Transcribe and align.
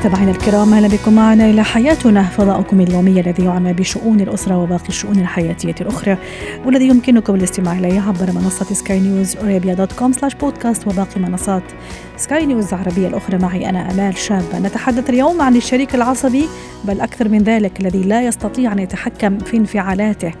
مستمعينا 0.00 0.30
الكرام 0.30 0.74
أهلا 0.74 0.88
بكم 0.88 1.12
معنا 1.12 1.50
إلى 1.50 1.64
حياتنا. 1.64 2.22
فضاؤكم 2.22 2.80
اليومي 2.80 3.20
الذي 3.20 3.44
يعنى 3.44 3.72
بشؤون 3.72 4.20
الأسرة 4.20 4.58
وباقي 4.58 4.88
الشؤون 4.88 5.18
الحياتية 5.18 5.74
الأخرى 5.80 6.16
والذي 6.64 6.88
يمكنكم 6.88 7.34
الاستماع 7.34 7.78
إليه 7.78 8.00
عبر 8.00 8.32
منصة 8.32 8.64
Sky 8.64 9.00
News 9.00 9.36
Arabia 9.36 9.74
dot 9.74 9.92
com 9.92 10.12
slash 10.12 10.34
podcast 10.34 10.86
وباقي 10.86 11.20
منصات 11.20 11.62
سكاي 12.16 12.46
نيوز 12.46 12.74
العربية 12.74 13.08
الأخرى. 13.08 13.38
معي 13.38 13.68
أنا 13.68 13.90
آمال 13.90 14.16
شابة. 14.16 14.58
نتحدث 14.58 15.10
اليوم 15.10 15.42
عن 15.42 15.56
الشريك 15.56 15.94
العصبي 15.94 16.48
بل 16.84 17.00
أكثر 17.00 17.28
من 17.28 17.38
ذلك 17.38 17.80
الذي 17.80 18.02
لا 18.02 18.22
يستطيع 18.22 18.72
أن 18.72 18.78
يتحكم 18.78 19.38
في 19.38 19.56
انفعالاته. 19.56 20.32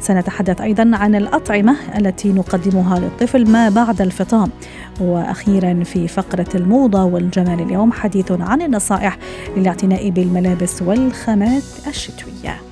سنتحدث 0.00 0.60
أيضا 0.60 0.90
عن 0.94 1.14
الأطعمة 1.14 1.76
التي 1.98 2.32
نقدمها 2.32 2.98
للطفل 2.98 3.50
ما 3.50 3.68
بعد 3.68 4.00
الفطام. 4.00 4.50
وأخيرا 5.00 5.84
في 5.84 6.08
فقرة 6.08 6.48
الموضة 6.54 7.04
والجمال 7.04 7.60
اليوم 7.60 7.92
حديث 7.92 8.32
عن 8.32 8.62
النصائح 8.62 9.18
للاعتناء 9.56 10.10
بالملابس 10.10 10.82
والخامات 10.82 11.62
الشتوية. 11.86 12.65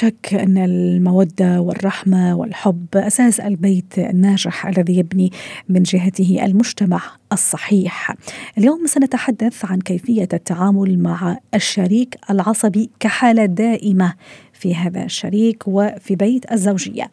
شك 0.00 0.34
أن 0.34 0.58
المودة 0.58 1.60
والرحمة 1.60 2.34
والحب 2.34 2.86
أساس 2.94 3.40
البيت 3.40 3.98
الناجح 3.98 4.66
الذي 4.66 4.98
يبني 4.98 5.32
من 5.68 5.82
جهته 5.82 6.40
المجتمع 6.44 7.00
الصحيح. 7.32 8.14
اليوم 8.58 8.86
سنتحدث 8.86 9.64
عن 9.64 9.80
كيفية 9.80 10.28
التعامل 10.32 10.98
مع 10.98 11.38
الشريك 11.54 12.16
العصبي 12.30 12.90
كحالة 13.00 13.44
دائمة 13.44 14.14
في 14.60 14.74
هذا 14.74 15.04
الشريك 15.04 15.62
وفي 15.66 16.16
بيت 16.16 16.52
الزوجية. 16.52 17.10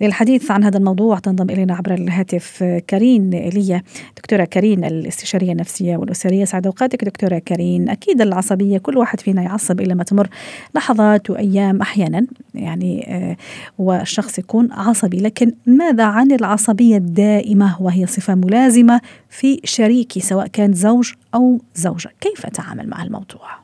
للحديث 0.00 0.50
عن 0.50 0.64
هذا 0.64 0.78
الموضوع 0.78 1.18
تنضم 1.18 1.50
إلينا 1.50 1.74
عبر 1.74 1.94
الهاتف 1.94 2.64
كارين 2.86 3.34
إيليا 3.34 3.82
دكتورة 4.16 4.44
كارين 4.44 4.84
الاستشارية 4.84 5.52
النفسية 5.52 5.96
والأسرية 5.96 6.44
سعد 6.44 6.66
أوقاتك 6.66 7.04
دكتورة 7.04 7.38
كارين 7.38 7.88
أكيد 7.88 8.20
العصبية 8.20 8.78
كل 8.78 8.98
واحد 8.98 9.20
فينا 9.20 9.42
يعصب 9.42 9.80
إلى 9.80 9.94
ما 9.94 10.04
تمر 10.04 10.28
لحظات 10.74 11.30
وأيام 11.30 11.80
أحيانا 11.80 12.26
يعني 12.54 13.04
آه 13.08 13.36
والشخص 13.78 14.38
يكون 14.38 14.72
عصبي 14.72 15.16
لكن 15.16 15.52
ماذا 15.66 16.04
عن 16.04 16.32
العصبية 16.32 16.96
الدائمة 16.96 17.82
وهي 17.82 18.06
صفة 18.06 18.34
ملازمة 18.34 19.00
في 19.30 19.60
شريكي 19.64 20.20
سواء 20.20 20.46
كان 20.46 20.72
زوج 20.72 21.12
أو 21.34 21.60
زوجة 21.74 22.10
كيف 22.20 22.46
أتعامل 22.46 22.88
مع 22.88 23.02
الموضوع؟ 23.02 23.61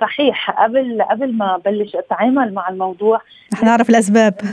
صحيح 0.00 0.50
قبل 0.50 1.02
قبل 1.02 1.32
ما 1.32 1.60
بلش 1.64 1.96
أتعامل 1.96 2.54
مع 2.54 2.68
الموضوع 2.68 3.20
رح 3.52 3.62
نعرف 3.62 3.90
الأسباب. 3.90 4.34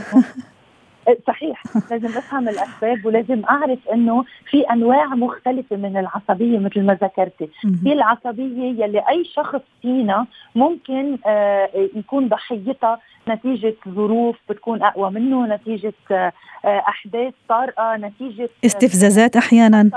صحيح 1.26 1.62
لازم 1.90 2.06
أفهم 2.06 2.48
الأسباب 2.48 3.06
ولازم 3.06 3.42
أعرف 3.50 3.78
إنه 3.92 4.24
في 4.50 4.60
أنواع 4.60 5.06
مختلفة 5.06 5.76
من 5.76 5.96
العصبية 5.96 6.58
مثل 6.58 6.82
ما 6.82 6.94
ذكرتي. 6.94 7.48
في 7.82 7.92
العصبية 7.92 8.84
يلي 8.84 8.98
أي 9.08 9.24
شخص 9.24 9.60
فينا 9.82 10.26
ممكن 10.54 11.18
آه 11.26 11.68
يكون 11.96 12.28
ضحيتها 12.28 12.98
نتيجة 13.28 13.74
ظروف 13.88 14.36
بتكون 14.48 14.82
أقوى 14.82 15.10
منه 15.10 15.46
نتيجة 15.46 15.94
آه 16.10 16.32
أحداث 16.64 17.34
طارئة 17.48 17.96
نتيجة 17.96 18.48
استفزازات 18.64 19.36
أحيانا. 19.36 19.90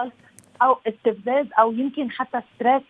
أو 0.61 0.77
استفزاز 0.87 1.45
أو 1.59 1.71
يمكن 1.71 2.11
حتى 2.11 2.41
stress 2.55 2.81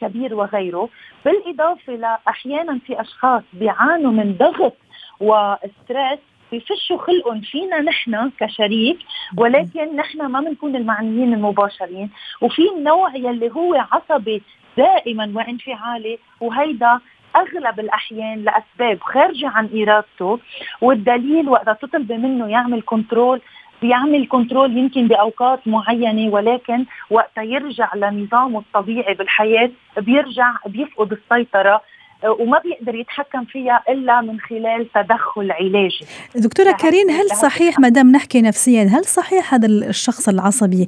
كبير 0.00 0.34
وغيره. 0.34 0.88
بالإضافة 1.24 1.92
لاحيانا 1.92 2.78
في 2.86 3.00
أشخاص 3.00 3.42
بيعانوا 3.52 4.12
من 4.12 4.34
ضغط 4.38 4.76
و 5.20 5.34
stress 5.34 6.18
بفشوا 6.52 6.98
خلقهم. 6.98 7.40
فينا 7.40 7.80
نحن 7.80 8.30
كشريك 8.40 8.98
ولكن 9.36 9.96
نحن 9.96 10.26
ما 10.26 10.40
بنكون 10.40 10.76
المعنيين 10.76 11.34
المباشرين. 11.34 12.10
وفي 12.40 12.62
النوع 12.76 13.16
يلي 13.16 13.50
هو 13.50 13.74
عصبي 13.74 14.42
دائما 14.76 15.32
وانفعالي 15.34 16.18
وهيدا 16.40 17.00
أغلب 17.36 17.80
الأحيان 17.80 18.44
لأسباب 18.44 19.00
خارجة 19.00 19.48
عن 19.48 19.68
إرادته. 19.74 20.38
والدليل 20.80 21.48
وقت 21.48 21.82
تطلبي 21.82 22.16
منه 22.16 22.46
يعمل 22.48 22.82
control 22.82 23.40
بيعمل 23.82 24.28
control 24.28 24.76
يمكن 24.76 25.08
بأوقات 25.08 25.68
معينة 25.68 26.32
ولكن 26.32 26.84
وقت 27.10 27.36
يرجع 27.38 27.94
لنظامه 27.94 28.58
الطبيعي 28.58 29.14
بالحياة 29.14 29.70
بيرجع 29.96 30.50
بيفقد 30.66 31.12
السيطرة. 31.12 31.80
وما 32.24 32.58
بيقدر 32.58 32.94
يتحكم 32.94 33.44
فيها 33.44 33.82
إلا 33.88 34.20
من 34.20 34.40
خلال 34.40 34.86
تدخل 34.94 35.50
علاجي. 35.50 36.04
دكتورة 36.34 36.72
كارين 36.72 37.10
هل 37.10 37.36
صحيح 37.36 37.78
ما 37.78 37.88
دام 37.88 38.12
نحكي 38.12 38.42
نفسيا 38.42 38.84
هل 38.84 39.04
صحيح 39.04 39.54
هذا 39.54 39.66
الشخص 39.66 40.28
العصبي؟ 40.28 40.86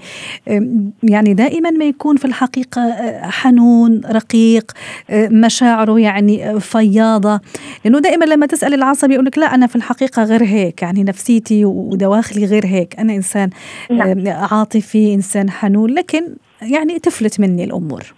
يعني 1.03 1.35
دائما 1.35 1.71
ما 1.71 1.85
يكون 1.85 2.17
في 2.17 2.25
الحقيقة 2.25 2.83
حنون 3.31 4.01
رقيق 4.11 4.73
مشاعره 5.13 6.01
يعني 6.01 6.61
فياضة؟ 6.61 7.41
لأنه 7.85 7.99
دائما 7.99 8.25
لما 8.25 8.47
تسأل 8.47 8.75
العصبي 8.75 9.15
يقول 9.15 9.27
لك 9.27 9.39
لا 9.39 9.55
أنا 9.55 9.67
في 9.67 9.77
الحقيقة 9.77 10.25
غير 10.25 10.43
هيك 10.45 10.83
يعني 10.83 11.03
نفسيتي 11.03 11.65
ودواخلي 11.65 12.47
غير 12.47 12.67
هيك 12.67 13.01
أنا 13.01 13.15
إنسان 13.15 13.51
نعم. 13.91 14.29
عاطفي 14.29 15.15
إنسان 15.15 15.51
حنون 15.51 15.91
لكن 15.91 16.37
يعني 16.63 16.99
تفلت 16.99 17.41
مني 17.41 17.65
الأمور. 17.65 18.15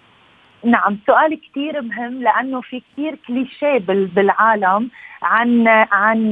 نعم 0.67 0.99
سؤال 1.07 1.41
كثير 1.41 1.83
مهم 1.83 2.23
لأنه 2.23 2.61
في 2.61 2.83
كثير 2.93 3.19
كليشيه 3.27 3.79
بالعالم 3.87 4.91
عن 5.23 5.69
عن 5.93 6.31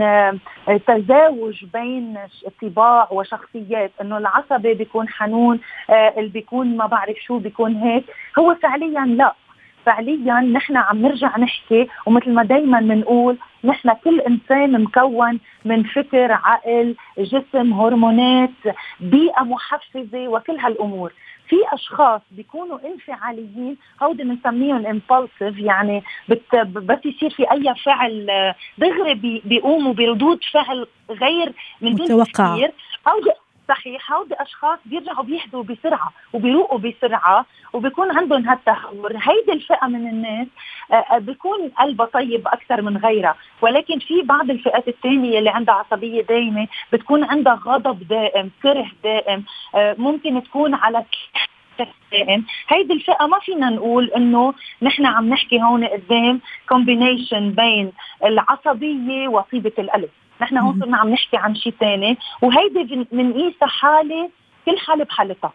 تزاوج 0.87 1.65
بين 1.73 2.17
طباع 2.63 3.09
وشخصيات. 3.11 3.93
إنه 4.01 4.19
العصبي 4.19 4.75
بيكون 4.75 5.09
حنون 5.09 5.61
اللي 5.91 6.29
بيكون 6.31 6.77
ما 6.77 6.87
بعرف 6.87 7.17
شو 7.17 7.39
بيكون 7.39 7.75
هيك. 7.75 8.05
هو 8.39 8.55
فعليا 8.55 9.01
لا. 9.01 9.35
فعليا 9.87 10.41
نحن 10.41 10.77
عم 10.77 11.03
نرجع 11.03 11.39
نحكي 11.39 11.89
ومثل 12.07 12.33
ما 12.33 12.43
دائما 12.43 12.81
بنقول 12.81 13.37
نحن 13.65 13.93
كل 14.05 14.21
إنسان 14.21 14.83
مكون 14.83 15.41
من 15.65 15.83
فكر 15.83 16.33
عقل 16.33 16.97
جسم 17.19 17.73
هرمونات 17.73 18.51
بيئة 19.01 19.43
محفزة 19.43 20.29
وكل 20.29 20.59
هالأمور. 20.59 21.13
في 21.49 21.57
أشخاص 21.73 22.21
بيكونوا 22.31 22.79
انفعاليين 22.85 23.77
هودي 24.03 24.23
بنسميهم 24.23 25.01
امبulsive 25.01 25.59
يعني 25.59 26.03
بت 26.29 26.57
بس 26.57 26.99
يصير 27.05 27.31
في 27.31 27.51
أي 27.53 27.75
فعل 27.85 28.27
دغري 28.79 29.41
بيقوموا 29.45 29.93
بردود 29.93 30.39
فعل 30.53 30.87
غير 31.11 31.53
من 31.81 31.95
دون 31.95 32.07
متوقع. 32.07 32.55
هودي 33.09 33.31
صحيح 33.69 34.13
هودي 34.13 34.35
اشخاص 34.35 34.79
بيرجعوا 34.85 35.25
بيهدوا 35.25 35.63
بسرعة 35.63 36.13
وبيروقوا 36.33 36.79
بسرعة 36.79 37.47
وبيكون 37.73 38.17
عندهم 38.19 38.49
هالتهور 38.49 39.13
هيدي 39.13 39.53
الفئة 39.53 39.87
من 39.87 40.09
الناس 40.09 40.47
بيكون 41.19 41.69
قلبها 41.69 42.07
طيب 42.07 42.49
أكثر 42.49 42.83
من 42.83 42.97
غيرها. 42.97 43.35
ولكن 43.63 43.99
في 43.99 44.23
بعض 44.23 44.51
الفئات 44.51 44.89
الثانية 44.89 45.39
اللي 45.39 45.51
عندها 45.51 45.75
عصبية 45.75 46.23
دائمه 46.23 46.69
بتكون 46.93 47.25
عندها 47.25 47.55
غضب 47.55 48.09
دائم 48.09 48.51
كره 48.63 48.87
دائم 49.05 49.45
ممكن 49.75 50.43
تكون 50.43 50.75
على 50.75 51.05
دائم. 52.13 52.45
هيدي 52.69 52.93
الفئة 52.93 53.27
ما 53.27 53.39
فينا 53.39 53.71
نقول 53.71 54.11
إنه 54.17 54.55
نحن 54.83 55.07
عم 55.07 55.29
نحكي 55.29 55.63
هون 55.63 55.85
قدام 55.85 56.41
كومبينيشن 56.69 57.51
بين 57.51 57.93
العصبية 58.25 59.29
وطيبة 59.29 59.73
القلب. 59.79 60.09
نحن 60.45 60.59
هون 60.59 60.81
صرنا 60.81 60.97
عم 60.97 61.09
نحكي 61.09 61.37
عن 61.37 61.55
شيء 61.55 61.75
ثاني 61.81 62.19
وهيدي 62.43 63.07
بنقيسها 63.13 63.69
حالة 63.69 64.31
كل 64.67 64.79
حالة 64.79 65.05
بحالتها. 65.05 65.53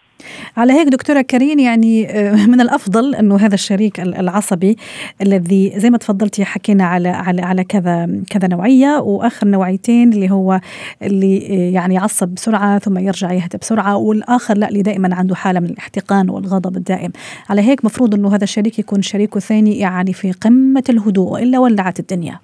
على 0.58 0.74
هيك 0.74 0.88
دكتورة 0.88 1.22
كريم 1.22 1.60
يعني 1.60 2.08
من 2.48 2.62
الأفضل 2.62 3.16
أنه 3.16 3.36
هذا 3.36 3.54
الشريك 3.54 4.00
العصبي 4.00 4.78
الذي 5.22 5.74
زي 5.76 5.90
ما 5.90 5.98
تفضلتي 5.98 6.46
حكينا 6.46 6.84
على 6.84 7.10
على 7.10 7.42
على 7.42 7.64
كذا 7.64 8.10
كذا 8.30 8.48
نوعية 8.48 8.98
وآخر 8.98 9.48
نوعيتين 9.48 10.14
اللي 10.14 10.32
هو 10.32 10.60
اللي 11.02 11.38
يعني 11.74 11.96
يعصب 11.96 12.28
بسرعة 12.28 12.80
ثم 12.80 12.98
يرجع 12.98 13.32
يهدى 13.32 13.58
بسرعة 13.58 13.98
والآخر 13.98 14.58
لا 14.58 14.70
اللي 14.70 14.82
دائما 14.82 15.16
عنده 15.16 15.36
حالة 15.36 15.60
من 15.60 15.70
الاحتقان 15.70 16.30
والغضب 16.30 16.78
الدائم. 16.78 17.12
على 17.50 17.62
هيك 17.62 17.86
مفروض 17.86 18.14
أنه 18.14 18.36
هذا 18.36 18.44
الشريك 18.44 18.80
يكون 18.80 19.02
شريكه 19.02 19.38
الثاني 19.38 19.80
يعني 19.80 20.14
في 20.14 20.32
قمة 20.32 20.84
الهدوء 20.90 21.44
إلا 21.44 21.60
ولعت 21.60 22.00
الدنيا. 22.00 22.40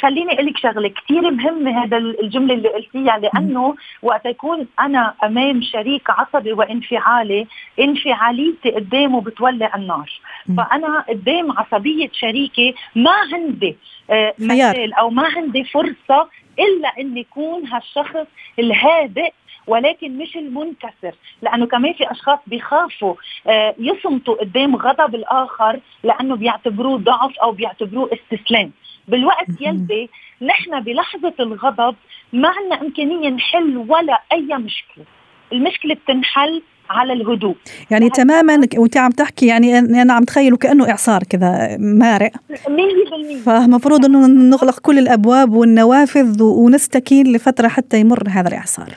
خليني 0.00 0.32
أقول 0.34 0.46
لك 0.46 0.56
شغلة 0.58 0.88
كثير 0.88 1.30
مهمه 1.30 1.84
هذا 1.84 1.96
الجملة 1.96 2.54
اللي 2.54 2.68
قلتيها 2.68 3.18
لأنه 3.18 3.74
وقت 4.02 4.26
يكون 4.26 4.66
أنا 4.80 5.14
أمام 5.24 5.62
شريك 5.62 6.10
عصبي 6.10 6.52
وانفعالي 6.52 7.46
انفعاليتي 7.80 8.70
قدامه 8.70 9.20
بتولع 9.20 9.74
النار. 9.74 10.20
فأنا 10.56 11.04
قدام 11.08 11.52
عصبية 11.58 12.10
شريكي 12.12 12.74
ما 12.96 13.14
عندي 13.32 13.76
آه 14.10 14.34
مثال 14.38 14.92
أو 14.92 15.10
ما 15.10 15.26
عندي 15.36 15.64
فرصة 15.64 16.28
إلا 16.58 16.88
ان 17.00 17.16
يكون 17.16 17.66
هالشخص 17.66 18.26
الهادئ 18.58 19.32
ولكن 19.66 20.18
مش 20.18 20.36
المنكسر. 20.36 21.14
لأنه 21.42 21.66
كمان 21.66 21.92
في 21.92 22.10
أشخاص 22.10 22.38
بيخافوا 22.46 23.14
آه، 23.46 23.74
يصمتوا 23.78 24.34
قدام 24.34 24.76
غضب 24.76 25.14
الآخر 25.14 25.80
لأنه 26.04 26.36
بيعتبروه 26.36 26.98
ضعف 26.98 27.38
أو 27.38 27.52
بيعتبروه 27.52 28.10
استسلام. 28.12 28.72
بالوقت 29.08 29.60
يلي 29.60 30.08
نحن 30.42 30.80
بلحظة 30.80 31.34
الغضب 31.40 31.96
ما 32.32 32.48
عندنا 32.48 32.80
إمكانية 32.82 33.28
نحل 33.28 33.76
ولا 33.76 34.22
أي 34.32 34.46
مشكلة. 34.56 35.04
المشكلة 35.52 35.94
بتنحل 35.94 36.62
على 36.90 37.12
الهدوء. 37.12 37.54
يعني 37.90 38.10
تماما 38.10 38.60
وأنت 38.76 38.96
عم 38.96 39.10
تحكي 39.10 39.46
يعني 39.46 39.78
أنا 39.78 40.12
عم 40.12 40.24
تخيله 40.24 40.56
كأنه 40.56 40.90
إعصار 40.90 41.22
كذا 41.22 41.76
مارق. 41.78 42.30
100% 42.32 43.44
فمفروض 43.46 44.04
إنه 44.04 44.26
نغلق 44.26 44.80
كل 44.80 44.98
الأبواب 44.98 45.52
والنوافذ 45.52 46.42
ونستكين 46.42 47.32
لفترة 47.32 47.68
حتى 47.68 48.00
يمر 48.00 48.28
هذا 48.28 48.48
الإعصار. 48.48 48.88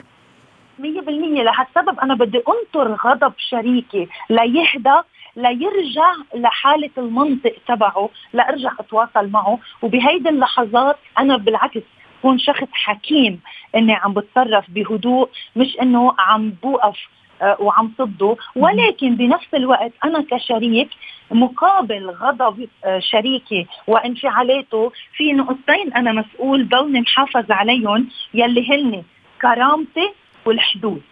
100% 0.78 0.82
لهالسبب 1.42 2.00
أنا 2.02 2.14
بدي 2.14 2.38
أنطر 2.38 2.96
غضب 3.04 3.32
شريكي 3.38 4.08
ليهدى 4.30 5.00
ليرجع 5.36 6.12
لحالة 6.34 6.90
المنطق 6.98 7.54
تبعه 7.68 8.10
لارجع 8.32 8.70
أتواصل 8.80 9.28
معه. 9.30 9.58
وبهيدي 9.82 10.28
اللحظات 10.28 10.96
أنا 11.18 11.36
بالعكس 11.36 11.82
بكون 12.18 12.38
شخص 12.38 12.68
حكيم 12.72 13.40
إني 13.76 13.94
عم 13.94 14.14
بتصرف 14.14 14.70
بهدوء 14.70 15.28
مش 15.56 15.76
إنه 15.82 16.14
عم 16.18 16.50
بوقف 16.62 16.96
آه، 17.42 17.56
وعم 17.60 17.92
صده. 17.98 18.36
ولكن 18.56 19.16
بنفس 19.16 19.54
الوقت 19.54 19.92
أنا 20.04 20.24
كشريك 20.30 20.88
مقابل 21.30 22.10
غضب 22.10 22.68
آه، 22.84 22.98
شريكي 22.98 23.66
وانفعالاته 23.86 24.92
في 25.16 25.32
نقطتين 25.32 25.92
أنا 25.96 26.12
مسؤول 26.12 26.68
ضلني 26.68 27.00
محافظ 27.00 27.52
عليهم 27.52 28.08
يلي 28.34 28.70
هن 28.70 29.02
كرامتي 29.42 30.12
والحدود. 30.46 31.02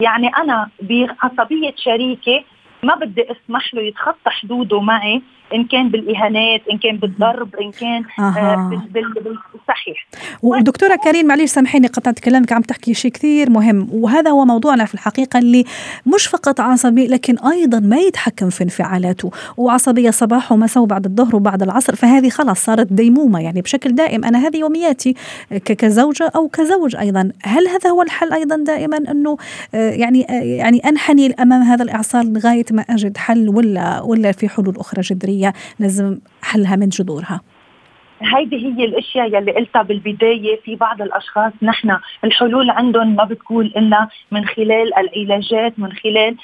يعني 0.00 0.28
أنا 0.28 0.68
بعصبيه 0.82 1.74
شريكي 1.76 2.44
ما 2.82 2.94
بدي 2.94 3.32
أسمح 3.32 3.74
له 3.74 3.82
يتخطى 3.82 4.30
حدوده 4.30 4.80
معي. 4.80 5.22
إن 5.54 5.64
كان 5.64 5.88
بالإهانات 5.88 6.60
إن 6.72 6.78
كان 6.78 6.96
بالضرب 6.96 7.56
إن 7.56 7.70
كان 7.70 8.04
آه 8.18 8.82
بالصحيح 8.94 10.06
ودكتوره 10.42 10.96
كريم 10.96 11.26
معلش 11.26 11.50
سامحيني 11.50 11.86
قطعت 11.86 12.18
كلامك 12.18 12.52
عم 12.52 12.62
تحكي 12.62 12.94
شيء 12.94 13.10
كثير 13.10 13.50
مهم 13.50 13.88
وهذا 13.92 14.30
هو 14.30 14.44
موضوعنا 14.44 14.84
في 14.84 14.94
الحقيقة 14.94 15.38
اللي 15.38 15.64
مش 16.06 16.26
فقط 16.26 16.60
عصبي 16.60 17.06
لكن 17.06 17.38
أيضا 17.38 17.80
ما 17.80 17.96
يتحكم 17.96 18.50
في 18.50 18.64
انفعالاته. 18.64 19.30
وعصبية 19.56 20.10
صباح 20.10 20.52
ومساء 20.52 20.82
وبعد 20.82 21.04
الظهر 21.06 21.36
وبعد 21.36 21.62
العصر 21.62 21.96
فهذه 21.96 22.28
خلاص 22.28 22.64
صارت 22.64 22.92
ديمومة 22.92 23.40
يعني 23.40 23.60
بشكل 23.60 23.94
دائم. 23.94 24.24
أنا 24.24 24.38
هذه 24.38 24.56
يومياتي 24.56 25.14
كزوجة 25.64 26.32
أو 26.36 26.48
كزوج 26.48 26.96
أيضا. 26.96 27.32
هل 27.42 27.68
هذا 27.68 27.90
هو 27.90 28.02
الحل 28.02 28.32
أيضا 28.32 28.56
دائما؟ 28.56 28.96
إنه 28.96 29.36
آه، 29.74 29.90
يعني 29.90 30.26
آه، 30.30 30.42
يعني 30.42 30.78
أنحني 30.78 31.32
أمام 31.32 31.62
هذا 31.62 31.82
الإعصار 31.82 32.24
لغاية 32.24 32.64
ما 32.70 32.82
أجد 32.90 33.16
حل 33.16 33.48
ولا 33.48 34.00
ولا 34.00 34.32
في 34.32 34.48
حلول 34.48 34.76
أخرى 34.76 35.00
جذرية؟ 35.00 35.37
القضية 35.38 35.52
لازم 35.78 36.18
حلها 36.42 36.76
من 36.76 36.88
جذورها. 36.88 37.40
هيدي 38.22 38.56
هي 38.56 38.84
الأشياء 38.84 39.26
يلي 39.26 39.52
قلتها 39.52 39.82
بالبداية 39.82 40.60
في 40.60 40.76
بعض 40.76 41.02
الأشخاص. 41.02 41.52
نحن 41.62 41.98
الحلول 42.24 42.70
عندهم 42.70 43.16
ما 43.16 43.24
بتكون 43.24 43.66
إلا 43.66 44.08
من 44.30 44.44
خلال 44.44 44.94
العلاجات 44.98 45.78
من 45.78 45.92
خلال 45.92 46.36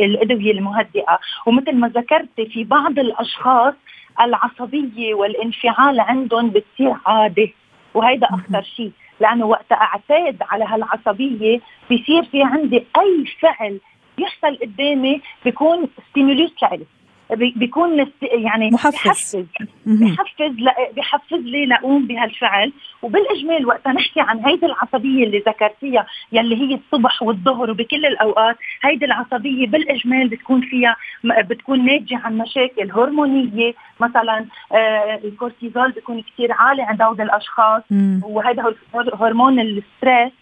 الأدوية 0.00 0.52
المهدئة. 0.52 1.18
ومثل 1.46 1.74
ما 1.74 1.88
ذكرتي 1.88 2.46
في 2.46 2.64
بعض 2.64 2.98
الأشخاص 2.98 3.74
العصبية 4.20 5.14
والانفعال 5.14 6.00
عندهم 6.00 6.50
بتصير 6.50 6.94
عادة. 7.06 7.48
وهيدا 7.94 8.26
اخطر 8.26 8.62
شيء. 8.62 8.92
لأنه 9.20 9.46
وقت 9.46 9.72
أعتاد 9.72 10.36
على 10.50 10.64
هالعصبية 10.64 11.60
بصير 11.90 12.22
في 12.22 12.42
عندي 12.42 12.76
أي 12.76 13.24
فعل 13.40 13.80
يحصل 14.18 14.56
قدامي 14.62 15.20
بيكون 15.44 15.88
ستيمولوس 16.10 16.50
لإلي. 16.62 16.86
بيكون 17.36 18.10
يعني 18.22 18.70
محفز. 18.70 19.36
بحفز 19.86 20.54
بحفز 20.96 21.38
لي 21.38 21.66
لاقوم 21.66 22.06
بهالفعل. 22.06 22.72
وبالإجمال 23.02 23.66
وقت 23.66 23.88
نحكي 23.88 24.20
عن 24.20 24.44
هيدي 24.46 24.66
العصبية 24.66 25.24
اللي 25.24 25.38
ذكرتيها 25.38 26.06
يلي 26.32 26.56
هي 26.56 26.74
الصبح 26.74 27.22
والظهر 27.22 27.70
وبكل 27.70 28.06
الأوقات 28.06 28.56
هيدي 28.82 29.04
العصبية 29.04 29.66
بالإجمال 29.66 30.28
بتكون 30.28 30.60
فيها 30.60 30.96
بتكون 31.24 31.84
ناتجة 31.86 32.18
عن 32.24 32.38
مشاكل 32.38 32.90
هرمونية. 32.90 33.74
مثلا 34.00 34.46
آه 34.72 35.20
الكورتيزول 35.24 35.92
بيكون 35.92 36.22
كثير 36.22 36.52
عالي 36.52 36.82
عند 36.82 37.02
هؤلاء 37.02 37.26
الأشخاص. 37.26 37.82
وهذا 38.22 38.74
هرمون 38.94 39.60
ال 39.60 39.69
stress. 39.69 40.32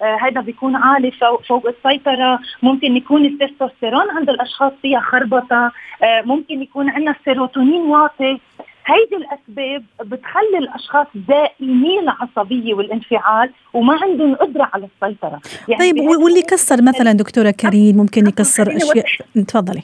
هذا 0.00 0.40
بيكون 0.40 0.76
عالي 0.76 1.10
فوق, 1.48 1.66
السيطرة. 1.66 2.38
ممكن 2.62 2.96
يكون 2.96 3.24
التستوستيرون 3.24 4.10
عند 4.16 4.30
الأشخاص 4.30 4.72
فيها 4.82 5.00
خربطة. 5.00 5.72
آه، 6.02 6.22
ممكن 6.24 6.62
يكون 6.62 6.90
عندنا 6.90 7.14
السيروتونين 7.20 7.80
واطي. 7.80 8.40
هيدي 8.86 9.16
الأسباب 9.16 9.84
بتخلي 10.04 10.58
الأشخاص 10.58 11.06
دائمي 11.14 12.00
العصبية 12.00 12.74
والانفعال 12.74 13.50
وما 13.72 13.98
عندهم 14.02 14.34
قدرة 14.34 14.70
على 14.74 14.88
السيطرة. 14.94 15.40
يعني 15.68 15.92
طيب 15.92 16.00
واللي 16.00 16.42
كسر 16.42 16.82
مثلا 16.82 17.12
دكتورة 17.12 17.50
كريم 17.50 17.96
ممكن 17.96 18.26
يكسر 18.26 18.76
أشياء؟ 18.76 19.06
تفضلي. 19.48 19.82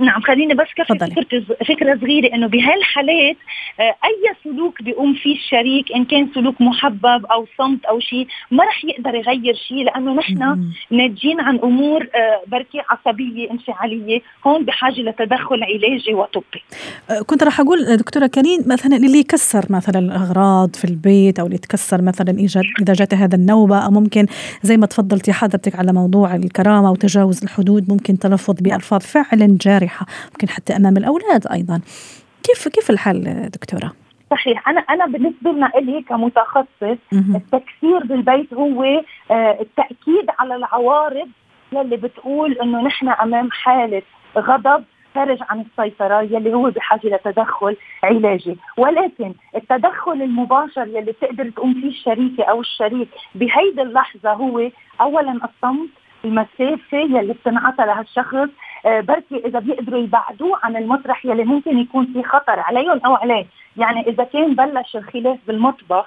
نعم 0.00 0.20
خليني 0.20 0.54
بس 0.54 0.66
كفي 0.76 0.98
فكرة, 0.98 1.56
فكرة 1.68 1.98
صغيرة 2.00 2.34
إنه 2.34 2.46
بهالحالات 2.46 3.36
آه، 3.80 3.82
أي 3.82 4.34
سلوك 4.44 4.82
بيقوم 4.82 5.14
فيه 5.14 5.34
الشريك 5.34 5.92
إن 5.92 6.04
كان 6.04 6.28
سلوك 6.34 6.60
محبب 6.60 7.26
أو 7.26 7.46
صمت 7.58 7.84
أو 7.84 8.00
شيء 8.00 8.26
ما 8.50 8.64
رح 8.64 8.84
يقدر 8.84 9.14
يغير 9.14 9.54
شيء 9.68 9.84
لأنه 9.84 10.14
نحن 10.14 10.70
ناجين 10.90 11.40
عن 11.40 11.58
أمور 11.58 12.02
آه، 12.02 12.42
بركي 12.46 12.80
عصبية 12.90 13.50
انفعالية 13.50 14.20
هون 14.46 14.64
بحاجة 14.64 15.00
لتدخل 15.00 15.62
علاجي 15.62 16.14
وطبي. 16.14 16.62
آه، 17.10 17.22
كنت 17.22 17.42
رح 17.42 17.60
أقول 17.60 17.96
دكتورة 17.96 18.26
كريم 18.26 18.60
مثلا 18.66 18.96
اللي 18.96 19.18
يكسر 19.18 19.64
مثلا 19.70 19.98
الأغراض 19.98 20.76
في 20.76 20.84
البيت 20.84 21.38
أو 21.38 21.46
اللي 21.46 21.56
يتكسر 21.56 22.02
مثلا 22.02 22.38
ايجاد 22.38 22.64
إذا 22.82 22.92
جات 22.92 23.14
هذا 23.14 23.36
النوبة 23.36 23.78
أو 23.78 23.90
ممكن 23.90 24.26
زي 24.62 24.76
ما 24.76 24.86
تفضلتي 24.86 25.32
حضرتك 25.32 25.76
على 25.76 25.92
موضوع 25.92 26.34
الكرامة 26.34 26.90
وتجاوز 26.90 27.42
الحدود 27.42 27.88
ممكن 27.88 28.18
تلفظ 28.18 28.54
بألفاظ 28.60 29.00
فعلا 29.00 29.56
جارحة 29.60 29.87
الصحه 29.88 30.06
ممكن 30.32 30.48
حتى 30.48 30.76
أمام 30.76 30.96
الأولاد 30.96 31.46
أيضا. 31.52 31.80
كيف 32.42 32.68
كيف 32.68 32.90
الحل 32.90 33.48
دكتورة؟ 33.48 33.92
صحيح 34.30 34.68
أنا 34.68 34.80
أنا 34.80 35.06
بالنسبة 35.06 35.50
لنا 35.50 35.70
إلي 35.74 36.02
كمتخصص 36.02 36.98
التكسير 37.12 37.98
بالبيت 38.04 38.54
هو 38.54 38.84
آه، 39.30 39.58
التأكيد 39.60 40.26
على 40.38 40.56
العوارض 40.56 41.28
يلي 41.72 41.96
بتقول 41.96 42.52
إنه 42.52 42.82
نحن 42.82 43.08
أمام 43.08 43.48
حالة 43.50 44.02
غضب 44.38 44.84
خارج 45.14 45.38
عن 45.50 45.64
السيطرة 45.70 46.22
يلي 46.22 46.54
هو 46.54 46.70
بحاجة 46.70 47.06
لتدخل 47.08 47.76
علاجي. 48.04 48.56
ولكن 48.76 49.34
التدخل 49.56 50.12
المباشر 50.22 50.86
يلي 50.86 51.12
بتقدر 51.12 51.50
تقوم 51.50 51.74
فيه 51.74 51.88
الشريكة 51.88 52.44
أو 52.44 52.60
الشريك 52.60 53.08
بهيدي 53.34 53.82
اللحظة 53.82 54.32
هو 54.32 54.70
أولا 55.00 55.32
الصمت 55.32 55.90
المسافة 56.24 56.98
يلي 56.98 57.32
بتنعطى 57.32 57.84
لهالشخص 57.84 58.48
بركي 58.84 59.36
إذا 59.46 59.58
بيقدروا 59.58 60.00
يبعدوه 60.00 60.58
عن 60.62 60.76
المسرح 60.76 61.24
يلي 61.26 61.44
ممكن 61.44 61.78
يكون 61.78 62.06
في 62.06 62.22
خطر 62.22 62.60
عليهم 62.60 63.00
أو 63.06 63.14
عليه. 63.14 63.46
يعني 63.76 64.00
إذا 64.08 64.24
كان 64.24 64.54
بلش 64.54 64.96
الخلاف 64.96 65.38
بالمطبخ 65.46 66.06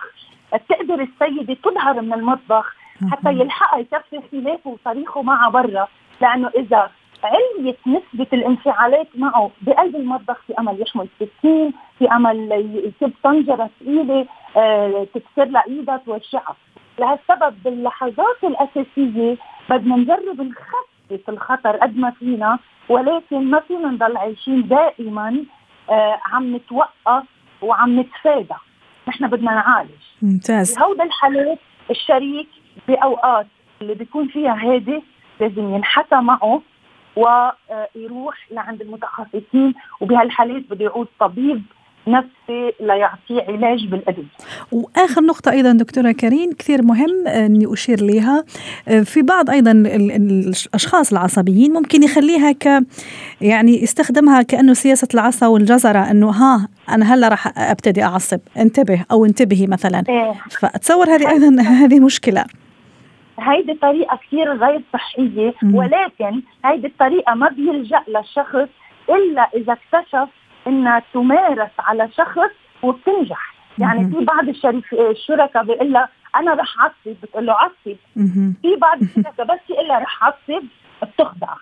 بتقدر 0.54 1.02
السيدة 1.08 1.54
تظهر 1.54 2.02
من 2.02 2.14
المطبخ 2.14 2.76
حتى 3.12 3.30
يلحقها 3.30 3.80
يكفي 3.80 4.22
خلافه 4.32 4.70
وصريخه 4.70 5.22
معها 5.22 5.50
برا. 5.50 5.88
لأنه 6.22 6.50
إذا 6.58 6.92
عليت 7.24 7.78
نسبة 7.88 8.28
الانفعالات 8.34 9.08
معه 9.16 9.52
بقلب 9.62 9.96
المطبخ 9.96 10.42
في 10.48 10.54
أمل 10.60 10.82
يحمل 10.82 11.08
سكين 11.20 11.74
في 12.00 12.12
أمل 12.12 12.52
يكب 12.86 13.14
طنجرة 13.24 13.70
ثقيلة 13.80 14.26
آه 14.58 15.08
تكسر 15.14 15.46
لها 15.46 15.64
إيدها 15.68 15.98
توجعها 15.98 16.56
لهالسبب 17.00 17.64
باللحظات 17.64 18.44
الأساسية 18.44 19.38
بدنا 19.70 19.96
نجرب 19.96 20.42
نخف 20.42 20.91
في 21.18 21.30
الخطر 21.30 21.76
قد 21.78 21.98
ما 21.98 22.12
فينا 22.12 22.60
ولكن 22.90 23.50
ما 23.52 23.60
فينا 23.60 23.88
نضل 23.88 24.18
عايشين 24.18 24.68
دائما 24.68 25.44
آه 25.90 26.20
عم 26.26 26.56
نتوقف 26.56 27.24
وعم 27.62 28.00
نتفادى. 28.00 28.56
نحن 29.08 29.28
بدنا 29.28 29.52
نعالج. 29.52 29.90
ممتاز. 30.22 30.76
بهودا 30.78 31.04
الحالات 31.04 31.60
الشريك 31.90 32.48
بأوقات 32.88 33.48
اللي 33.82 33.94
بيكون 33.94 34.28
فيها 34.28 34.56
هادي 34.56 35.04
لازم 35.40 35.76
ينحكى 35.76 36.16
معه 36.16 36.62
ويروح 37.16 38.36
لعند 38.52 38.82
المتخصصين 38.82 39.74
وبهالحالات 40.02 40.64
بده 40.70 40.86
يعود 40.86 41.08
طبيب 41.20 41.64
نفسي 42.08 42.74
ليعطيه 42.80 43.42
علاج 43.48 43.86
بالادويه. 43.86 44.26
وآخر 44.72 45.22
نقطة 45.22 45.52
أيضا 45.52 45.72
دكتورة 45.72 46.12
كريم 46.12 46.54
كثير 46.54 46.82
مهم 46.82 47.28
إني 47.28 47.74
أشير 47.74 48.02
لها 48.02 48.44
في 49.04 49.22
بعض 49.22 49.50
أيضا 49.50 49.72
الأشخاص 49.72 51.12
العصبيين 51.12 51.74
ممكن 51.74 52.04
يخليها 52.04 52.52
ك 52.52 52.84
يعني 53.42 53.84
يستخدمها 53.84 54.42
كأنه 54.42 54.74
سياسة 54.74 55.08
العصا 55.14 55.48
والجزرة 55.48 56.12
إنه 56.12 56.30
ها 56.30 56.68
أنا 56.90 57.14
هلأ 57.14 57.28
راح 57.28 57.58
أبتدي 57.58 58.04
أعصب. 58.04 58.40
انتبه 58.58 59.06
أو 59.12 59.26
انتبهي 59.26 59.68
مثلا. 59.68 60.04
إيه. 60.10 60.34
فاتصور 60.62 61.10
هذه 61.10 61.30
أيضا 61.30 61.62
هذه 61.84 62.00
مشكلة. 62.00 62.46
هيدي 63.40 63.74
طريقة 63.74 64.20
كثير 64.28 64.54
غير 64.54 64.82
صحية 64.94 65.54
ولكن 65.74 66.42
هيدي 66.66 66.88
الطريقة 66.88 67.34
ما 67.34 67.50
بيلجأ 67.50 68.02
للشخص 68.08 68.70
إلا 69.10 69.50
إذا 69.56 69.74
اكتشف 69.74 70.30
إنها 70.68 71.02
تمارس 71.14 71.72
على 71.80 72.10
شخص 72.18 72.52
وبتنجح. 72.84 73.54
يعني 73.80 74.10
في 74.12 74.26
بعض 74.26 74.50
الشركاء 74.94 75.64
بيقول 75.64 75.94
لها 75.94 76.10
أنا 76.36 76.54
رح 76.54 76.80
أعصب. 76.80 77.18
بتقول 77.24 77.46
له 77.46 77.54
عصب. 77.54 77.98
في 78.62 78.76
بعض 78.82 79.02
الشركاء 79.02 79.46
بس 79.46 79.60
يقول 79.70 79.88
لها 79.88 80.00
رح 80.00 80.24
أعصب. 80.24 80.64
بتخضع. 81.04 81.54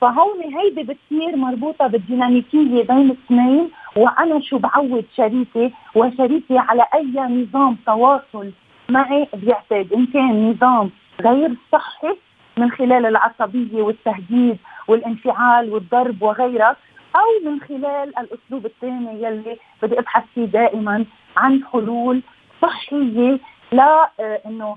فهون 0.00 0.40
هيدي 0.54 0.82
بتصير 0.82 1.36
مربوطة 1.36 1.86
بالديناميكية 1.86 2.82
بين 2.84 2.98
الاثنين 3.10 3.70
وأنا 3.96 4.40
شو 4.40 4.58
بعود 4.58 5.04
شريكي 5.16 5.72
وشريكي 5.94 6.58
على 6.58 6.84
أي 6.94 7.12
نظام 7.16 7.76
تواصل 7.86 8.50
معي 8.88 9.28
بيعتاد. 9.34 9.92
إن 9.92 10.06
كان 10.06 10.50
نظام 10.50 10.90
غير 11.20 11.54
صحي 11.72 12.16
من 12.58 12.70
خلال 12.70 13.06
العصبية 13.06 13.82
والتهديد 13.82 14.58
والانفعال 14.88 15.72
والضرب 15.72 16.22
وغيرها 16.22 16.76
أو 17.16 17.50
من 17.50 17.60
خلال 17.60 18.18
الأسلوب 18.18 18.66
الثاني 18.66 19.22
يلي 19.22 19.56
بدي 19.82 19.98
أبحث 19.98 20.24
فيه 20.34 20.44
دائما 20.44 21.06
عن 21.36 21.64
حلول 21.72 22.22
صحية 22.62 23.38
لا 23.72 24.10
آه، 24.20 24.40
إنه 24.46 24.76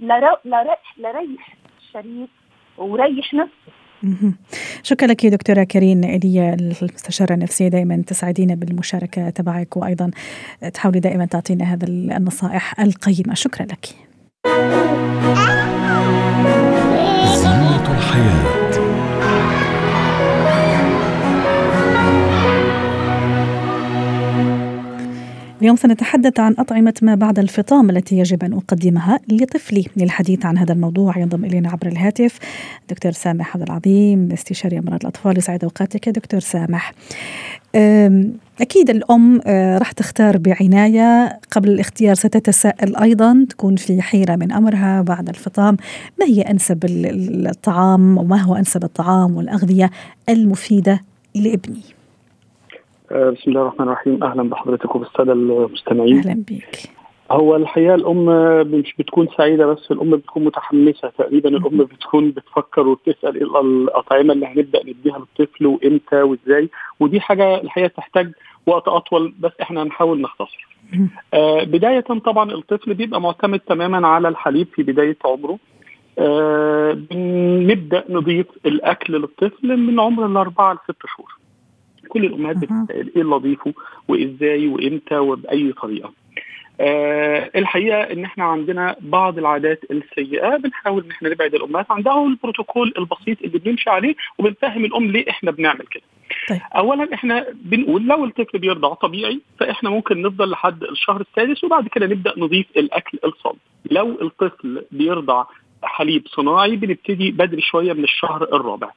لريح 0.00 0.94
لريح 0.98 1.56
الشريك 1.78 2.28
وريح 2.78 3.34
نفسه. 3.34 3.72
شكرا 4.82 5.08
لك 5.08 5.26
دكتورة 5.26 5.64
كريم 5.64 6.04
إلي 6.04 6.54
المستشارة 6.54 7.34
النفسية 7.34 7.68
دائما 7.68 8.02
تسعدينا 8.06 8.54
بالمشاركة 8.54 9.30
تبعك 9.30 9.76
وأيضا 9.76 10.10
تحاولي 10.74 11.00
دائما 11.00 11.26
تعطينا 11.26 11.64
هذا 11.64 11.86
النصائح 11.88 12.80
القيمة. 12.80 13.34
شكرا 13.34 13.66
لك. 13.66 13.86
زينة 17.34 17.96
الحياة. 17.98 18.55
اليوم 25.66 25.76
سنتحدث 25.76 26.40
عن 26.40 26.54
أطعمة 26.58 26.94
ما 27.02 27.14
بعد 27.14 27.38
الفطام 27.38 27.90
التي 27.90 28.18
يجب 28.18 28.44
أن 28.44 28.52
أقدمها 28.52 29.20
لطفلي. 29.28 29.86
للحديث 29.96 30.46
عن 30.46 30.58
هذا 30.58 30.72
الموضوع 30.72 31.18
ينضم 31.18 31.44
إلينا 31.44 31.70
عبر 31.70 31.86
الهاتف 31.86 32.38
دكتور 32.90 33.12
سامح 33.12 33.56
عبد 33.56 33.62
العظيم 33.66 34.32
استشاري 34.32 34.78
أمراض 34.78 35.00
الأطفال. 35.00 35.38
يسعد 35.38 35.64
أوقاتك 35.64 36.08
دكتور 36.08 36.40
سامح. 36.40 36.92
أكيد 38.60 38.90
الأم 38.90 39.40
أه، 39.46 39.78
راح 39.78 39.92
تختار 39.92 40.38
بعناية. 40.38 41.40
قبل 41.50 41.68
الاختيار 41.68 42.14
ستتساءل 42.14 42.96
أيضا 42.96 43.46
تكون 43.48 43.76
في 43.76 44.02
حيرة 44.02 44.36
من 44.36 44.52
أمرها 44.52 45.02
بعد 45.02 45.28
الفطام. 45.28 45.76
ما 46.20 46.26
هي 46.26 46.42
أنسب 46.42 46.84
الطعام 46.84 48.18
وما 48.18 48.36
هو 48.36 48.54
أنسب 48.54 48.84
الطعام 48.84 49.36
والأغذية 49.36 49.90
المفيدة 50.28 51.00
لابني؟ 51.34 51.95
بسم 53.16 53.50
الله 53.50 53.60
الرحمن 53.62 53.86
الرحيم. 53.86 54.24
أهلا 54.24 54.42
بحضرتك 54.42 54.94
وبالسادة 54.94 55.32
المستمعين. 55.32 56.18
أهلا 56.18 56.42
بك 56.48 56.78
هو 57.30 57.56
الحقيقة 57.56 57.94
الأم 57.94 58.26
مش 58.70 58.94
بتكون 58.98 59.28
سعيدة 59.36 59.66
بس 59.66 59.90
الأم 59.90 60.10
بتكون 60.10 60.44
متحمسة. 60.44 61.08
تقريبا 61.18 61.48
الأم 61.48 61.78
بتكون 61.78 62.30
بتفكر 62.30 62.88
وبتسأل 62.88 63.36
إيه 63.36 63.60
الأطعمة 63.60 64.32
اللي 64.34 64.46
هنبدأ 64.46 64.80
نديها 64.86 65.18
للطفل 65.18 65.66
وإمتى 65.66 66.22
وإزاي. 66.22 66.68
ودي 67.00 67.20
حاجة 67.20 67.60
الحقيقة 67.60 67.88
تحتاج 67.88 68.32
وقت 68.66 68.88
أطول 68.88 69.34
بس 69.40 69.52
إحنا 69.62 69.82
هنحاول 69.82 70.20
نختصر. 70.20 70.68
آه 71.34 71.64
بداية 71.64 72.00
طبعا 72.00 72.52
الطفل 72.52 72.94
بيبقى 72.94 73.20
معتمد 73.20 73.60
تماما 73.60 74.08
على 74.08 74.28
الحليب 74.28 74.66
في 74.74 74.82
بداية 74.82 75.16
عمره. 75.24 75.58
آه 76.18 76.92
بنبدأ 77.10 78.04
نضيف 78.08 78.46
الأكل 78.66 79.12
للطفل 79.12 79.76
من 79.76 80.00
عمر 80.00 80.26
الأربعة 80.26 80.72
لست 80.74 80.96
شهور. 81.16 81.36
كل 82.08 82.24
الأمهات 82.24 82.56
بتسال 82.56 83.10
إيه 83.16 83.22
اللي 83.22 83.34
اضيفه 83.34 83.72
وإزاي 84.08 84.66
وإمتى 84.68 85.16
وبأي 85.18 85.72
طريقة. 85.72 86.12
آه 86.80 87.50
الحقيقة 87.56 88.00
إن 88.02 88.24
إحنا 88.24 88.44
عندنا 88.44 88.96
بعض 89.00 89.38
العادات 89.38 89.80
السيئة 89.90 90.56
بنحاول 90.56 91.04
إن 91.04 91.10
إحنا 91.10 91.28
نبعد 91.28 91.54
الأمهات 91.54 91.86
عندها 91.90 92.26
البروتوكول 92.26 92.94
البسيط 92.98 93.42
اللي 93.42 93.58
بنمشي 93.58 93.90
عليه 93.90 94.14
وبنفهم 94.38 94.84
الأم 94.84 95.04
ليه 95.10 95.30
إحنا 95.30 95.50
بنعمل 95.50 95.86
كده. 95.90 96.02
طيب. 96.48 96.60
اولا 96.76 97.14
إحنا 97.14 97.46
بنقول 97.54 98.06
لو 98.06 98.24
الطفل 98.24 98.58
بيرضع 98.58 98.94
طبيعي 98.94 99.40
فإحنا 99.60 99.90
ممكن 99.90 100.22
نفضل 100.22 100.50
لحد 100.50 100.82
الشهر 100.84 101.20
السادس 101.20 101.64
وبعد 101.64 101.88
كده 101.88 102.06
نبدأ 102.06 102.34
نضيف 102.36 102.66
الأكل 102.76 103.18
الصلب. 103.24 103.56
لو 103.90 104.18
الطفل 104.22 104.84
بيرضع 104.90 105.44
حليب 105.86 106.26
صناعي 106.26 106.76
بنبتدي 106.76 107.30
بدري 107.30 107.60
شوية 107.60 107.92
من 107.92 108.04
الشهر 108.04 108.42
الرابع. 108.42 108.90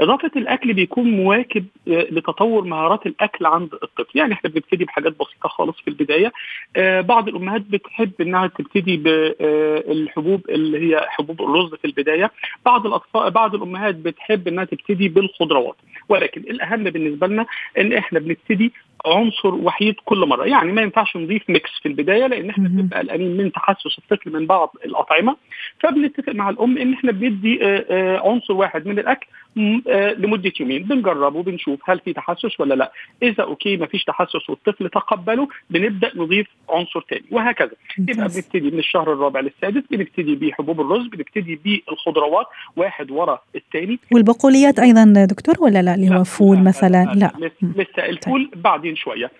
إضافة 0.00 0.30
الأكل 0.36 0.72
بيكون 0.72 1.10
مواكب 1.10 1.66
آه، 1.88 2.06
لتطور 2.10 2.64
مهارات 2.64 3.06
الأكل 3.06 3.46
عند 3.46 3.74
الطفل، 3.74 4.18
يعني 4.18 4.32
إحنا 4.34 4.50
بنبتدي 4.50 4.84
بحاجات 4.84 5.12
بسيطة 5.12 5.48
خالص 5.48 5.80
في 5.80 5.88
البداية. 5.88 6.32
آه، 6.76 7.00
بعض 7.00 7.28
الأمهات 7.28 7.60
بتحب 7.60 8.12
إنها 8.20 8.46
تبتدي 8.46 8.96
بالحبوب 8.96 10.50
آه، 10.50 10.54
اللي 10.54 10.78
هي 10.78 11.06
حبوب 11.08 11.42
الرز 11.42 11.74
في 11.74 11.84
البداية، 11.84 12.30
بعض 12.66 12.86
الأطفال 12.86 13.30
بعض 13.30 13.54
الأمهات 13.54 13.94
بتحب 13.94 14.48
إنها 14.48 14.64
تبتدي 14.64 15.08
بالخضروات، 15.08 15.76
ولكن 16.08 16.40
الأهم 16.40 16.84
بالنسبة 16.84 17.26
لنا 17.26 17.46
إن 17.78 17.92
إحنا 17.92 18.18
بنبتدي 18.18 18.72
عنصر 19.06 19.54
وحيد 19.54 19.94
كل 20.04 20.18
مرة. 20.18 20.44
يعني 20.44 20.72
ما 20.72 20.82
ينفعش 20.82 21.16
نضيف 21.16 21.50
ميكس 21.50 21.70
في 21.82 21.88
البداية 21.88 22.26
لأن 22.26 22.50
إحنا 22.50 22.68
بنبقى 22.68 23.00
قلقانين 23.00 23.36
من 23.36 23.52
تحسس 23.52 23.98
الطفل 23.98 24.32
من 24.32 24.46
بعض 24.46 24.74
الأطعمة. 24.84 25.36
فبنتفق 25.80 26.27
مع 26.32 26.50
الأم 26.50 26.78
إن 26.78 26.92
إحنا 26.92 27.12
بندي 27.12 27.64
آه، 27.64 27.84
آه، 27.90 28.28
عنصر 28.28 28.52
واحد 28.52 28.86
من 28.86 28.98
الأكل. 28.98 29.26
لمدة 29.56 30.52
يومين. 30.60 30.82
بنجرب 30.82 31.34
وبنشوف 31.34 31.80
هل 31.90 31.98
في 31.98 32.12
تحسس 32.12 32.60
ولا 32.60 32.74
لا. 32.74 32.92
إذا 33.22 33.42
okay 33.44 33.76
ما 33.76 33.86
فيش 33.86 34.04
تحسس 34.04 34.50
والطفل 34.50 34.88
تقبله 34.88 35.48
بنبدأ 35.70 36.12
نضيف 36.16 36.46
عنصر 36.70 37.00
ثاني 37.10 37.24
وهكذا. 37.30 37.70
يبقى 37.98 38.28
بنبتدي 38.28 38.70
من 38.70 38.78
الشهر 38.78 39.12
الرابع 39.12 39.40
للسادس 39.40 39.82
بنبتدي 39.90 40.34
بحبوب 40.34 40.80
الرز 40.80 41.06
بنبتدي 41.06 41.60
بالخضروات 41.64 42.46
واحد 42.76 43.10
ورا 43.10 43.42
الثاني 43.56 43.98
والبقوليات 44.12 44.78
أيضا 44.78 45.24
دكتور 45.30 45.54
ولا 45.60 45.82
لا؟ 45.82 45.94
اللي 45.94 46.10
هو 46.10 46.24
فول 46.24 46.58
مثلا؟ 46.58 47.04
لا, 47.14 47.32
لا. 47.40 47.50
لسه 47.62 48.06
الفول 48.06 48.50
بعدين 48.56 48.96
شوية. 48.96 49.30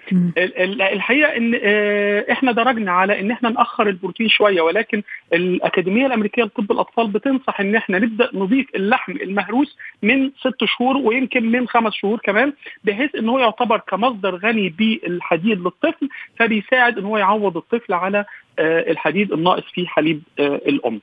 الحقيقة 0.80 1.36
إن 1.36 1.54
إحنا 2.30 2.52
درجنا 2.52 2.92
على 2.92 3.20
إن 3.20 3.30
إحنا 3.30 3.48
نأخر 3.50 3.88
البروتين 3.88 4.28
شوية 4.28 4.60
ولكن 4.60 5.02
الأكاديمية 5.32 6.06
الأمريكية 6.06 6.42
لطب 6.42 6.72
الأطفال 6.72 7.08
بتنصح 7.08 7.60
إن 7.60 7.74
إحنا 7.76 7.98
نبدأ 7.98 8.30
نضيف 8.34 8.66
اللحم 8.74 9.12
المهروس 9.12 9.76
من 10.02 10.30
ست 10.40 10.64
شهور 10.64 10.96
ويمكن 10.96 11.44
من 11.44 11.68
خمس 11.68 11.92
شهور 11.92 12.18
كمان 12.18 12.52
بحيث 12.84 13.14
إن 13.14 13.28
هو 13.28 13.38
يعتبر 13.38 13.78
كمصدر 13.78 14.36
غني 14.36 14.68
بالحديد 14.68 15.58
للطفل 15.58 16.08
فبيساعد 16.38 16.98
إن 16.98 17.04
هو 17.04 17.18
يعوض 17.18 17.56
الطفل 17.56 17.92
على 17.92 18.24
آه، 18.58 18.90
الحديد 18.90 19.32
الناقص 19.32 19.62
في 19.72 19.86
حليب 19.86 20.22
آه، 20.38 20.60
الأم. 20.66 21.00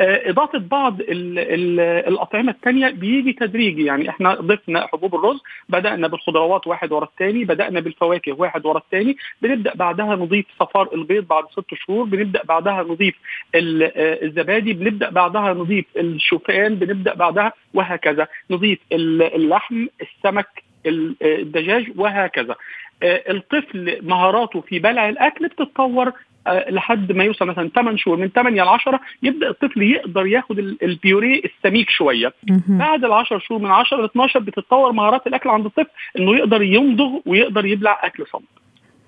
آه، 0.00 0.30
إضافة 0.30 0.58
بعض 0.58 1.00
ال 1.00 1.38
ال 1.38 1.80
الأطعمة 1.80 2.52
الثانية 2.52 2.90
بيجي 2.90 3.32
تدريجي. 3.32 3.84
يعني 3.84 4.08
إحنا 4.08 4.34
ضفنا 4.34 4.86
حبوب 4.86 5.14
الرز 5.14 5.40
بدأنا 5.68 6.08
بالخضروات 6.08 6.66
واحد 6.66 6.92
ورا 6.92 7.04
الثاني 7.04 7.44
بدأنا 7.44 7.80
بالفواكه 7.80 8.32
واحد 8.32 8.66
ورا 8.66 8.78
الثاني 8.78 9.16
بنبدأ 9.42 9.74
بعدها 9.74 10.16
نضيف 10.16 10.46
صفار 10.60 10.88
البيض 10.94 11.26
بعد 11.28 11.44
ست 11.52 11.74
شهور 11.74 12.04
بنبدأ 12.04 12.42
بعدها 12.44 12.82
نضيف 12.82 13.14
آه، 13.54 14.18
الزبادي 14.22 14.72
بنبدأ 14.72 15.10
بعدها 15.10 15.54
نضيف 15.54 15.84
الشوفان 15.96 16.74
بنبدأ 16.74 17.14
بعدها 17.14 17.52
وهكذا. 17.74 18.26
نضيف 18.50 18.78
اللحم 18.92 19.86
السمك 20.00 20.62
الدجاج 20.86 21.92
وهكذا. 21.96 22.56
آه، 23.02 23.22
الطفل 23.30 23.98
مهاراته 24.02 24.60
في 24.60 24.78
بلع 24.78 25.08
الأكل 25.08 25.48
بتتطور. 25.48 26.08
آه، 26.08 26.12
لحد 26.48 27.12
ما 27.12 27.24
يوصل 27.24 27.46
مثلا 27.46 27.70
8 27.74 27.98
شهور 27.98 28.16
من 28.16 28.28
8 28.28 28.62
ل 28.62 28.68
10 28.68 29.00
يبدأ 29.22 29.48
الطفل 29.48 29.82
يقدر 29.82 30.26
ياخد 30.26 30.58
البيوريه 30.58 31.42
السميك 31.44 31.90
شوية. 31.90 32.32
بعد 32.68 33.04
ال 33.04 33.12
10 33.12 33.38
شهور 33.38 33.60
من 33.60 33.70
10 33.70 34.02
ل 34.02 34.04
12 34.04 34.40
بتتطور 34.40 34.92
مهارات 34.92 35.26
الأكل 35.26 35.48
عند 35.48 35.64
الطفل 35.64 35.90
إنه 36.18 36.36
يقدر 36.36 36.62
يمضغ 36.62 37.10
ويقدر 37.26 37.66
يبلع 37.66 38.00
أكل 38.02 38.24
صمت. 38.32 38.42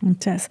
ممتاز. 0.03 0.49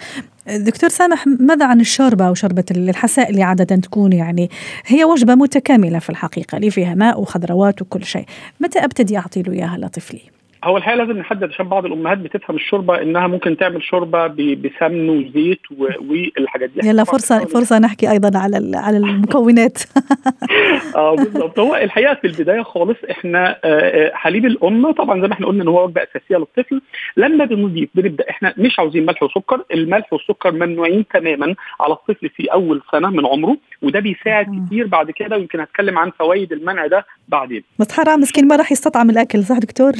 دكتور 0.48 0.90
سامح 0.90 1.28
ماذا 1.40 1.66
عن 1.66 1.80
الشوربة 1.80 2.28
أو 2.28 2.34
شوربة 2.34 2.66
الحساء 2.72 3.30
اللي 3.30 3.44
عادة 3.44 3.75
تكون 3.75 4.13
يعني 4.13 4.50
هي 4.86 5.04
وجبة 5.04 5.36
متكاملة 5.36 6.00
في 6.00 6.10
الحقيقة 6.10 6.56
اللي 6.56 6.72
فيها 6.72 6.96
ماء 6.96 7.22
وخضروات 7.22 7.82
وكل 7.82 8.04
شيء. 8.04 8.25
متى 8.60 8.80
أبتدي 8.80 9.18
أعطي 9.18 9.42
له 9.42 9.54
إياها 9.54 9.78
لطفلي؟ 9.78 10.22
هو 10.63 10.77
الحقيقة 10.77 10.98
لازم 10.98 11.17
نحدد 11.20 11.50
عشان 11.50 11.67
بعض 11.67 11.86
الأمهات 11.86 12.17
بتفهم 12.17 12.55
الشوربة 12.55 13.01
إنها 13.01 13.27
ممكن 13.27 13.58
تعمل 13.58 13.84
شوربة 13.84 14.27
بسمن 14.27 15.10
وزيت 15.10 15.62
والحاجات 16.10 16.70
دي. 16.70 16.88
يلا 16.88 17.03
طبعاً 17.03 17.20
فرصه 17.20 17.46
فرصة 17.46 17.79
نحكي 17.79 18.12
أيضا 18.12 18.39
على 18.39 18.77
على 18.77 18.98
المكونات. 18.98 19.77
آه 20.96 21.15
بالظبط. 21.15 21.60
هو 21.60 21.75
الحقيقة 21.75 22.13
في 22.13 22.27
البداية 22.27 22.62
خالص 22.62 22.98
إحنا 23.12 23.50
آه، 23.50 23.58
آه، 23.63 24.12
حليب 24.13 24.46
الام 24.46 24.91
طبعا 24.91 25.22
زي 25.22 25.27
ما 25.27 25.34
إحنا 25.34 25.48
قلنا 25.48 25.63
إن 25.63 25.67
هو 25.67 25.84
وجبة 25.86 26.01
أساسية 26.03 26.38
للطفل. 26.38 26.82
لما 27.17 27.46
بنضيف 27.46 27.89
بنبدأ 27.96 28.29
إحنا 28.29 28.53
مش 28.58 28.79
عاوزين 28.79 29.05
ملح 29.05 29.24
وسكر. 29.24 29.63
الملح 29.74 30.13
والسكر 30.13 30.51
ممنوعين 30.51 31.05
تماما 31.13 31.55
على 31.79 31.93
الطفل 31.93 32.29
في 32.29 32.46
أول 32.53 32.82
سنة 32.91 33.10
من 33.10 33.25
عمره 33.25 33.58
وده 33.82 34.00
بيساعد. 34.00 34.63
كتير 34.67 34.88
بعد 34.88 35.12
كده. 35.12 35.38
ويمكن 35.38 35.60
هتكلم 35.60 35.98
عن 35.98 36.12
فوائد 36.20 36.51
المنع 36.51 36.88
ده 36.88 37.05
بعدين. 37.27 37.63
بس 37.79 37.91
حرام 37.91 38.20
مسكين 38.20 38.48
ما 38.48 38.55
راح 38.55 38.72
يستطعم 38.72 39.10
الأكل 39.10 39.43
صح 39.43 39.58
دكتور؟ 39.58 39.91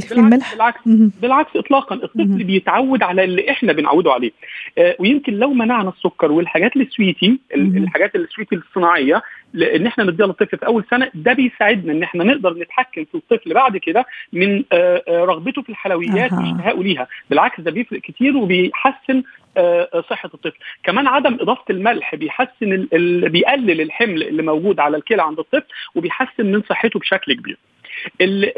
فيه 0.00 0.14
الملح 0.16 0.52
بالعكس. 0.52 0.80
بالعكس 1.22 1.56
اطلاقا 1.56 1.94
الطفل. 1.94 2.44
بيتعود 2.44 3.02
على 3.02 3.24
اللي 3.24 3.50
إحنا 3.50 3.72
بنعوده 3.72 4.12
عليه 4.12 4.30
آه 4.78 4.96
ويمكن 4.98 5.32
لو 5.32 5.54
منعنا 5.54 5.88
السكر 5.88 6.32
والحاجات 6.32 6.76
السويتي. 6.76 7.38
الحاجات 7.54 8.16
السويتي 8.16 8.54
الصناعية 8.56 9.22
ان 9.54 9.86
إحنا 9.86 10.04
نديها 10.04 10.26
للطفل 10.26 10.58
في 10.58 10.66
أول 10.66 10.84
سنة 10.90 11.10
ده 11.14 11.32
بيساعدنا 11.32 11.92
إن 11.92 12.02
إحنا 12.02 12.24
نقدر 12.24 12.54
نتحكم 12.54 13.04
في 13.04 13.14
الطفل 13.14 13.54
بعد 13.54 13.76
كده 13.76 14.06
من 14.32 14.64
آه 14.72 15.02
آه 15.08 15.24
رغبته 15.24 15.62
في 15.62 15.68
الحلويات. 15.68 16.32
واشتهائه 16.32 16.82
ليها 16.82 17.06
بالعكس 17.30 17.60
ده 17.60 17.70
بيفرق 17.70 18.00
كتير 18.00 18.36
وبيحسن 18.36 19.22
آه، 19.56 19.88
آه، 19.94 20.04
صحة 20.10 20.30
الطفل 20.34 20.58
كمان 20.84 21.06
عدم 21.06 21.34
إضافة 21.40 21.64
الملح 21.70 22.14
بيحسن 22.14 22.72
ال... 22.72 22.88
ال... 22.94 23.28
بيقلل 23.28 23.80
الحمل 23.80 24.22
اللي 24.22 24.42
موجود 24.42 24.80
على 24.80 24.96
الكلى 24.96 25.22
عند 25.22 25.38
الطفل 25.38 25.66
وبيحسن 25.94 26.46
من 26.46 26.62
صحته 26.62 27.00
بشكل 27.00 27.32
كبير 27.32 27.58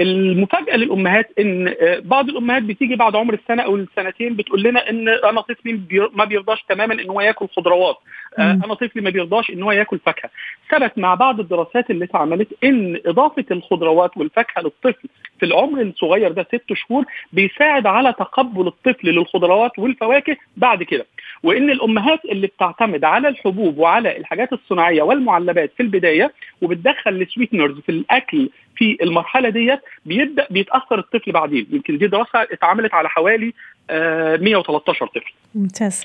المفاجأة 0.00 0.76
للأمهات 0.76 1.30
إن 1.38 1.68
آه، 1.68 1.98
بعض 2.04 2.28
الأمهات 2.28 2.62
بتيجي 2.62 2.96
بعد 2.96 3.16
عمر 3.16 3.34
السنة 3.34 3.62
أو 3.62 3.76
السنتين 3.76 4.36
بتقول 4.36 4.62
لنا 4.62 4.90
إن 4.90 5.08
أنا 5.08 5.40
طفلي 5.40 5.80
ما 6.14 6.24
بيرضاش 6.24 6.62
تماما 6.68 6.94
إن 6.94 7.10
هو 7.10 7.20
ياكل 7.20 7.48
خضروات. 7.48 7.96
آه،. 8.38 8.52
أنا 8.52 8.74
طفلي 8.74 9.02
ما 9.02 9.10
بيرضاش 9.10 9.50
إن 9.50 9.62
هو 9.62 9.72
ياكل 9.72 9.98
فاكهة. 9.98 10.30
ثبت 10.70 10.98
مع 10.98 11.14
بعض 11.14 11.40
الدراسات 11.40 11.90
اللي 11.90 12.04
اتعملت 12.04 12.48
إن 12.64 13.00
إضافة 13.06 13.44
الخضروات 13.50 14.16
والفاكهة 14.16 14.62
للطفل 14.62 15.08
في 15.40 15.46
العمر 15.46 15.82
الصغير 15.82 16.32
ده 16.32 16.42
ست 16.42 16.72
شهور 16.72 17.04
بيساعد 17.32 17.86
على 17.86 18.12
تقبل 18.12 18.66
الطفل 18.66 19.08
للخضروات 19.08 19.78
والفواكه 19.78 20.36
بعد 20.56 20.82
كده. 20.82 21.06
وإن 21.42 21.70
الأمهات 21.70 22.24
اللي 22.24 22.46
بتعتمد 22.46 23.04
على 23.04 23.28
الحبوب 23.28 23.78
وعلى 23.78 24.16
الحاجات 24.16 24.52
الصناعية 24.52 25.02
والمعلبات 25.02 25.72
في 25.76 25.82
البداية 25.82 26.32
وبتدخل 26.62 27.10
السويتنرز 27.10 27.80
في 27.80 27.88
الأكل 27.88 28.50
في 28.80 28.96
المرحلة 29.02 29.48
ديت 29.48 29.80
بيبدأ 30.06 30.46
بيتأثر 30.50 30.98
الطفل 30.98 31.32
بعدين. 31.32 31.66
يمكن 31.70 31.98
دي 31.98 32.06
دراسة 32.06 32.42
اتعملت 32.42 32.94
على 32.94 33.08
حوالي 33.08 33.52
آه 33.90 34.36
113 34.36 35.06
طفل. 35.06 35.32
ممتاز. 35.54 36.04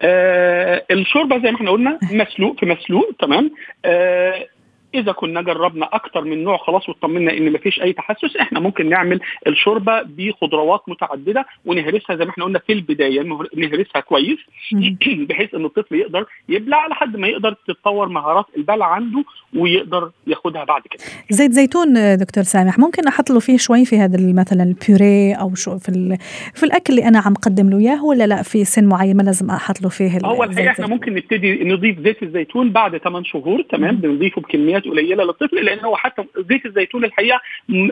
آه 0.00 0.84
الشوربة 0.90 1.38
زي 1.38 1.50
ما 1.50 1.56
إحنا 1.56 1.70
قلنا 1.70 1.98
مسلوق 2.12 2.60
في 2.60 2.66
مسلوق 2.66 3.10
تمام؟ 3.20 3.50
آه 3.84 4.46
إذا 4.94 5.12
كنا 5.12 5.42
جربنا 5.42 5.88
أكتر 5.92 6.24
من 6.24 6.44
نوع 6.44 6.56
خلاص 6.56 6.88
واطمنا 6.88 7.32
إن 7.36 7.52
مفيش 7.52 7.82
أي 7.82 7.92
تحسس 7.92 8.36
إحنا 8.36 8.60
ممكن 8.60 8.88
نعمل 8.88 9.20
الشوربة 9.46 10.02
بخضروات 10.02 10.80
متعددة 10.88 11.46
ونهرسها 11.64 12.16
زي 12.16 12.24
ما 12.24 12.30
إحنا 12.30 12.44
قلنا 12.44 12.58
في 12.58 12.72
البداية 12.72 13.22
نهر- 13.22 13.48
نهرسها 13.56 14.00
كويس. 14.00 14.38
بحيث 15.28 15.54
إن 15.54 15.64
الطفل 15.64 15.94
يقدر 15.94 16.26
يبلع 16.48 16.86
لحد 16.86 17.16
ما 17.16 17.28
يقدر 17.28 17.56
تتطور 17.68 18.08
مهارات 18.08 18.46
البلع 18.56 18.86
عنده 18.86 19.24
ويقدر 19.56 20.10
ياخدها 20.26 20.64
بعد 20.64 20.82
كده 20.90 21.02
زيت 21.30 21.52
زيتون 21.52 22.16
دكتور 22.16 22.44
سامح 22.44 22.78
ممكن 22.78 23.06
أحط 23.08 23.30
له 23.30 23.40
فيه 23.40 23.56
شوي 23.56 23.84
في 23.84 23.98
هذا 23.98 24.32
مثلا 24.32 24.62
البيوريه 24.62 25.34
أو 25.34 25.54
شو 25.54 25.78
في 25.78 26.18
في 26.54 26.62
الأكل 26.62 26.92
اللي 26.92 27.08
أنا 27.08 27.18
عم 27.18 27.34
قدم 27.34 27.70
له 27.70 27.78
إياه 27.78 28.04
ولا 28.04 28.26
لا 28.26 28.42
في 28.42 28.64
سن 28.64 28.84
معين 28.84 29.16
ما 29.16 29.22
لازم 29.22 29.50
أحط 29.50 29.82
له 29.82 29.88
فيه 29.88 30.18
هو 30.24 30.46
زيت 30.46 30.50
الحقيقة 30.50 30.70
إحنا؟ 30.70 30.86
ممكن 30.86 31.14
نبتدي 31.14 31.64
نضيف 31.64 32.00
زيت 32.00 32.22
الزيتون 32.22 32.70
بعد 32.72 32.96
8 32.98 33.24
شهور 33.24 33.62
تمام. 33.62 33.96
بنضيفه 33.96 34.40
بكميات 34.40 34.79
قليلة 34.88 35.24
للطفل 35.24 35.64
لأن 35.64 35.78
هو 35.84 35.96
حتى 35.96 36.24
زيت 36.48 36.66
الزيتون 36.66 37.04
الحقيقة 37.04 37.40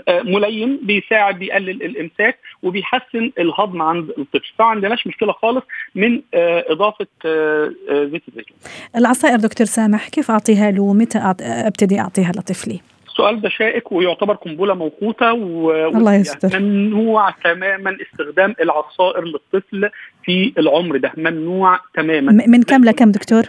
آه 0.08 0.22
ملين 0.22 0.80
بيساعد 0.82 1.38
بيقلل 1.38 1.82
الإمساك 1.82 2.38
وبيحسن 2.62 3.30
الهضم 3.38 3.82
عند 3.82 4.10
الطفل. 4.18 4.52
فما 4.58 4.68
عندناش 4.68 5.06
مشكلة 5.06 5.32
خالص 5.32 5.64
من 5.94 6.20
آه 6.34 6.64
إضافة 6.68 7.06
آه 7.26 7.70
زيت 7.90 8.22
الزيتون. 8.28 8.56
العصائر 8.96 9.36
دكتور 9.36 9.66
سامح 9.66 10.08
كيف 10.08 10.30
أعطيها 10.30 10.70
له؟ 10.70 10.92
متى 10.92 11.18
أبتدي 11.40 12.00
أعطيها 12.00 12.32
لطفلي؟ 12.32 12.80
السؤال 13.06 13.40
ده 13.40 13.48
شائك 13.48 13.92
ويعتبر 13.92 14.34
قنبلة 14.34 14.74
موقوتة 14.74 15.32
و... 15.32 15.72
الله 15.86 16.14
يستر. 16.14 16.60
ممنوع 16.60 17.30
تماما 17.30 17.96
استخدام 18.02 18.54
العصائر 18.60 19.24
للطفل 19.24 19.90
في 20.24 20.52
العمر 20.58 20.96
ده. 20.96 21.12
ممنوع 21.16 21.80
تماما. 21.94 22.44
من 22.46 22.62
كم 22.62 22.84
لكم 22.84 23.10
دكتور؟ 23.10 23.42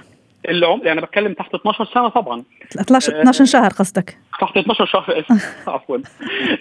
العمر 0.49 0.85
يعني 0.85 1.01
بتكلم 1.01 1.33
تحت 1.33 1.55
12 1.55 1.85
سنة 1.85 2.07
طبعا. 2.09 2.43
12 2.81 3.13
آه. 3.15 3.19
12 3.21 3.45
شهر 3.45 3.69
قصدك. 3.69 4.17
تحت 4.41 4.57
12 4.57 4.85
شهر 4.85 5.19
اسف 5.19 5.55
عفوا. 5.69 5.97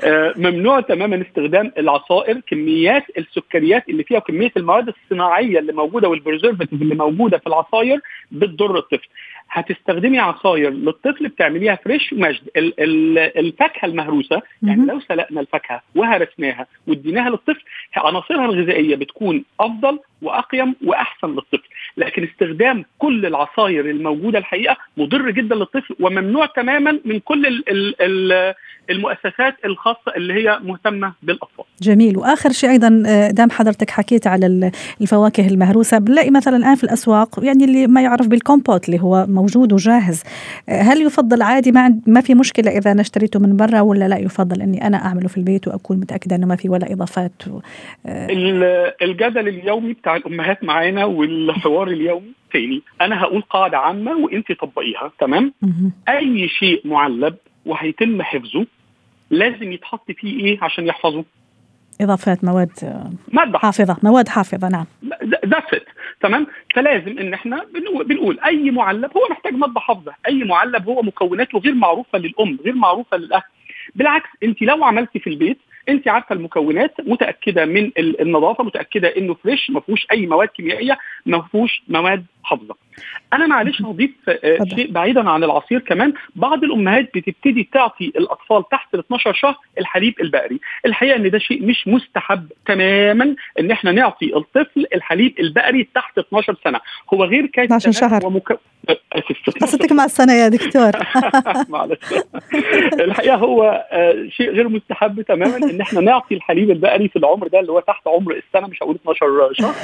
آه، 0.04 0.34
ممنوع 0.36 0.80
تماما 0.80 1.22
استخدام 1.28 1.72
العصائر 1.78 2.40
كميات 2.46 3.04
السكريات 3.18 3.88
اللي 3.88 4.04
فيها 4.04 4.18
وكمية 4.18 4.52
المواد 4.56 4.88
الصناعية 4.88 5.58
اللي 5.58 5.72
موجودة 5.72 6.08
وال 6.08 6.19
preservative 6.19 6.82
اللي 6.82 6.94
موجودة 6.94 7.38
في 7.38 7.46
العصاير 7.46 8.00
بتضر 8.32 8.78
الطفل. 8.78 9.08
هتستخدمي 9.50 10.18
عصاير 10.18 10.70
للطفل 10.70 11.28
بتعمليها 11.28 11.74
fresh 11.84 12.12
ومجد. 12.12 12.40
ال- 12.56 12.80
ال- 12.80 13.18
الفاكهة 13.38 13.86
المهروسة 13.86 14.42
يعني. 14.62 14.86
لو 14.86 15.00
سلقنا 15.00 15.40
الفاكهة 15.40 15.82
وهرسناها 15.94 16.66
واديناها 16.86 17.30
للطفل 17.30 17.62
عناصرها 17.96 18.44
الغذائية 18.44 18.96
بتكون 18.96 19.44
أفضل 19.60 19.98
وأقيم 20.22 20.74
وأحسن 20.84 21.28
للطفل. 21.30 21.68
لكن 21.98 22.24
استخدام 22.24 22.84
كل 22.98 23.26
العصاير 23.26 23.90
الموجودة 23.90 24.38
الحقيقة 24.38 24.76
مضر 24.96 25.30
جدا 25.30 25.54
للطفل 25.54 25.94
وممنوع 26.00 26.46
تماما 26.46 26.98
من 27.04 27.18
كل 27.20 27.46
ال 27.46 27.64
ال 27.70 27.94
ال 28.02 28.54
المؤسسات 28.90 29.54
الخاصة 29.64 30.12
اللي 30.16 30.34
هي 30.34 30.58
مهتمة 30.64 31.12
بالأطفال. 31.22 31.64
جميل. 31.82 32.16
وآخر 32.18 32.52
شيء 32.52 32.70
أيضا 32.70 33.02
آه، 33.06 33.30
دام 33.30 33.50
حضرتك 33.50 33.90
حكيت 33.90 34.26
على 34.26 34.46
ال- 34.46 34.70
الفواكه 35.00 35.46
المهروسة 35.46 35.98
بنلاقي 35.98 36.30
مثلا 36.30 36.56
الآن 36.56 36.74
في 36.74 36.84
الأسواق 36.84 37.40
يعني 37.44 37.64
اللي 37.64 37.86
ما 37.86 38.02
يعرف 38.02 38.26
بالكومبوت 38.26 38.88
اللي 38.88 39.00
هو 39.02 39.26
موجود 39.28 39.72
وجاهز 39.72 40.22
آه، 40.68 40.80
هل 40.82 41.02
يفضل 41.02 41.42
عادي 41.42 41.72
ما 41.72 42.00
ما 42.06 42.20
في 42.20 42.34
مشكلة 42.34 42.70
إذا 42.78 42.92
أنا 42.92 43.00
اشتريته 43.00 43.40
من 43.40 43.56
برا 43.56 43.80
ولا 43.80 44.08
لا 44.08 44.18
يفضل 44.18 44.62
إني 44.62 44.86
أنا 44.86 44.96
أعمله 45.04 45.28
في 45.28 45.36
البيت 45.36 45.68
وأكون 45.68 45.96
متأكدة 45.96 46.36
إنه 46.36 46.46
ما 46.46 46.56
في 46.56 46.68
ولا 46.68 46.92
إضافات 46.92 47.32
و- 47.50 47.60
آه، 48.06 48.26
ال- 48.30 48.92
الجدل 49.02 49.48
اليومي 49.48 49.92
بتاع 49.92 50.16
الأمهات 50.16 50.64
معانا 50.64 51.04
والحوار 51.04 51.87
اليومي 51.92 52.32
تاني. 52.52 52.82
أنا 53.00 53.20
هقول 53.22 53.42
قاعدة 53.42 53.78
عامة 53.78 54.16
وانت 54.16 54.52
طبقيها. 54.52 55.12
تمام. 55.18 55.52
أي 56.08 56.48
شيء 56.48 56.80
معلب 56.84 57.36
وهيتم 57.66 58.22
حفظه 58.22 58.66
لازم 59.30 59.72
يتحط 59.72 60.10
فيه 60.10 60.44
إيه 60.44 60.58
عشان 60.62 60.86
يحفظه؟ 60.86 61.24
إضافات 62.00 62.44
مواد 62.44 62.70
مادة. 63.32 63.58
حافظة. 63.58 63.96
مواد 64.02 64.28
حافظة 64.28 64.68
نعم. 64.68 64.86
ذاتس 65.46 65.74
ات 65.74 65.86
تمام؟ 66.20 66.46
فلازم 66.74 67.18
إن 67.18 67.34
إحنا 67.34 67.66
بنقول 68.06 68.40
أي 68.40 68.70
معلب 68.70 69.10
هو 69.16 69.28
محتاج 69.30 69.54
مادة 69.54 69.80
حافظة. 69.80 70.14
أي 70.28 70.44
معلب 70.44 70.88
هو 70.88 71.02
مكوناته 71.02 71.58
غير 71.58 71.74
معروفة 71.74 72.18
للأم 72.18 72.58
غير 72.64 72.74
معروفة 72.74 73.16
للأهل. 73.16 73.42
بالعكس 73.94 74.28
انت 74.42 74.62
لو 74.62 74.84
عملتي 74.84 75.18
في 75.18 75.30
البيت 75.30 75.58
انت 75.88 76.08
عارفة 76.08 76.34
المكونات 76.34 76.94
متأكدة 77.00 77.64
من 77.64 77.84
ال- 77.98 78.20
النظافة 78.20 78.64
متأكدة 78.64 79.08
إنه 79.16 79.34
فريش 79.34 79.70
ما 79.70 79.80
فيهوش 79.80 80.06
أي 80.12 80.26
مواد 80.26 80.48
كيميائية 80.48 80.98
ما 81.26 81.42
فيهوش 81.42 81.82
مواد 81.88 82.24
حافظة. 82.48 82.74
أنا 83.32 83.46
معلش 83.46 83.82
هضيف 83.82 84.10
آه،. 84.28 84.58
شيء 84.74 84.90
بعيدا 84.90 85.30
عن 85.30 85.44
العصير 85.44 85.78
كمان. 85.78 86.12
بعض 86.36 86.64
الأمهات 86.64 87.10
بتبتدي 87.14 87.68
تعطي 87.72 88.04
الأطفال 88.04 88.68
تحت 88.68 88.94
ال 88.94 88.98
12 88.98 89.32
شهر 89.32 89.58
الحليب 89.78 90.14
البقري. 90.20 90.60
الحقيقة 90.86 91.16
إن 91.16 91.30
ده 91.30 91.38
شيء 91.38 91.66
مش 91.66 91.88
مستحب 91.88 92.52
تماما 92.66 93.36
إن 93.60 93.70
إحنا 93.70 93.92
نعطي 93.92 94.36
الطفل 94.36 94.86
الحليب 94.94 95.40
البقري 95.40 95.88
تحت 95.94 96.18
12 96.18 96.56
سنة. 96.64 96.80
هو 97.14 97.24
غير 97.24 97.46
كافي 97.46 97.66
12 97.76 97.92
تماماً 97.92 98.20
شهر. 98.20 98.26
ومك... 98.26 98.58
قصتك 99.62 99.92
مع 99.92 100.04
السنة 100.04 100.32
يا 100.32 100.48
دكتور. 100.48 100.92
معلش. 101.68 101.98
الحقيقة 103.00 103.36
هو 103.36 103.86
آه، 103.92 104.26
شيء 104.28 104.50
غير 104.50 104.68
مستحب 104.68 105.22
تماما 105.22 105.56
إن 105.56 105.80
إحنا 105.80 106.00
نعطي 106.00 106.34
الحليب 106.34 106.70
البقري 106.70 107.08
في 107.08 107.16
العمر 107.16 107.48
ده 107.48 107.60
اللي 107.60 107.72
هو 107.72 107.80
تحت 107.80 108.08
عمر 108.08 108.32
السنة 108.32 108.66
مش 108.68 108.82
هقول 108.82 108.94
12 108.94 109.50
شهر. 109.52 109.74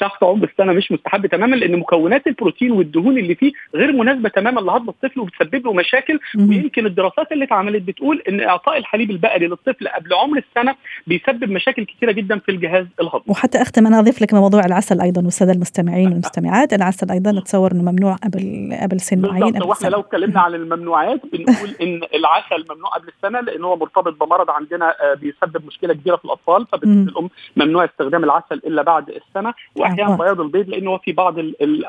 تحت 0.00 0.22
عمر 0.22 0.48
السنة 0.48 0.72
مش 0.72 0.92
مستحب 0.92 1.26
تماما 1.26 1.56
لأن 1.56 1.76
مكونات 1.76 2.11
هرمونات 2.12 2.26
البروتين 2.26 2.70
والدهون 2.70 3.18
اللي 3.18 3.34
فيه 3.34 3.52
غير 3.74 3.92
مناسبة 3.92 4.28
تماما 4.28 4.60
لهضم 4.60 4.88
الطفل 4.88 5.20
وبتسبب 5.20 5.66
له 5.66 5.72
مشاكل. 5.72 6.20
ويمكن 6.38 6.86
الدراسات 6.86 7.32
اللي 7.32 7.44
اتعملت 7.44 7.82
بتقول 7.82 8.22
إن 8.28 8.40
إعطاء 8.40 8.78
الحليب 8.78 9.10
البقري 9.10 9.46
للطفل 9.46 9.88
قبل 9.88 10.14
عمر 10.14 10.38
السنة 10.38 10.74
بيسبب 11.06 11.50
مشاكل 11.50 11.84
كثيره 11.84 12.12
جدا 12.12 12.38
في 12.38 12.50
الجهاز 12.50 12.86
الهضمي. 13.00 13.24
وحتى 13.28 13.62
اختم 13.62 13.86
أنا 13.86 13.98
أضيف 13.98 14.22
لك 14.22 14.34
موضوع 14.34 14.64
العسل 14.64 15.00
أيضا 15.00 15.22
والسادة 15.24 15.52
المستمعين 15.52 16.08
والمستمعات. 16.08 16.72
العسل 16.72 17.10
أيضا 17.10 17.38
اتصور 17.38 17.72
إنه 17.72 17.82
ممنوع 17.82 18.14
قبل 18.14 18.70
قبل 18.82 19.00
سن 19.00 19.18
معين 19.18 19.62
وإحنا 19.62 19.88
لو 19.88 20.00
اتكلمنا 20.00 20.40
عن 20.40 20.54
الممنوعات 20.54 21.20
بنقول 21.32 21.70
إن 21.82 22.00
العسل 22.14 22.64
ممنوع 22.70 22.90
قبل 22.90 23.08
السنة 23.08 23.40
لأن 23.40 23.64
هو 23.64 23.76
مرتبط 23.76 24.24
بمرض 24.24 24.50
عندنا 24.50 24.94
بيسبب 25.20 25.66
مشكلة 25.66 25.94
كبيرة 25.94 26.16
في 26.16 26.24
الأطفال. 26.24 26.66
فبالتالي 26.72 27.10
الأم 27.10 27.28
ممنوع 27.56 27.84
استخدام 27.84 28.24
العسل 28.24 28.54
إلا 28.66 28.82
بعد 28.82 29.10
السنة. 29.10 29.54
واحيانا 29.76 30.16
بياض 30.16 30.40
البيض 30.40 30.68
لأن 30.68 30.86
هو 30.86 30.98
في 30.98 31.12
بعض 31.12 31.38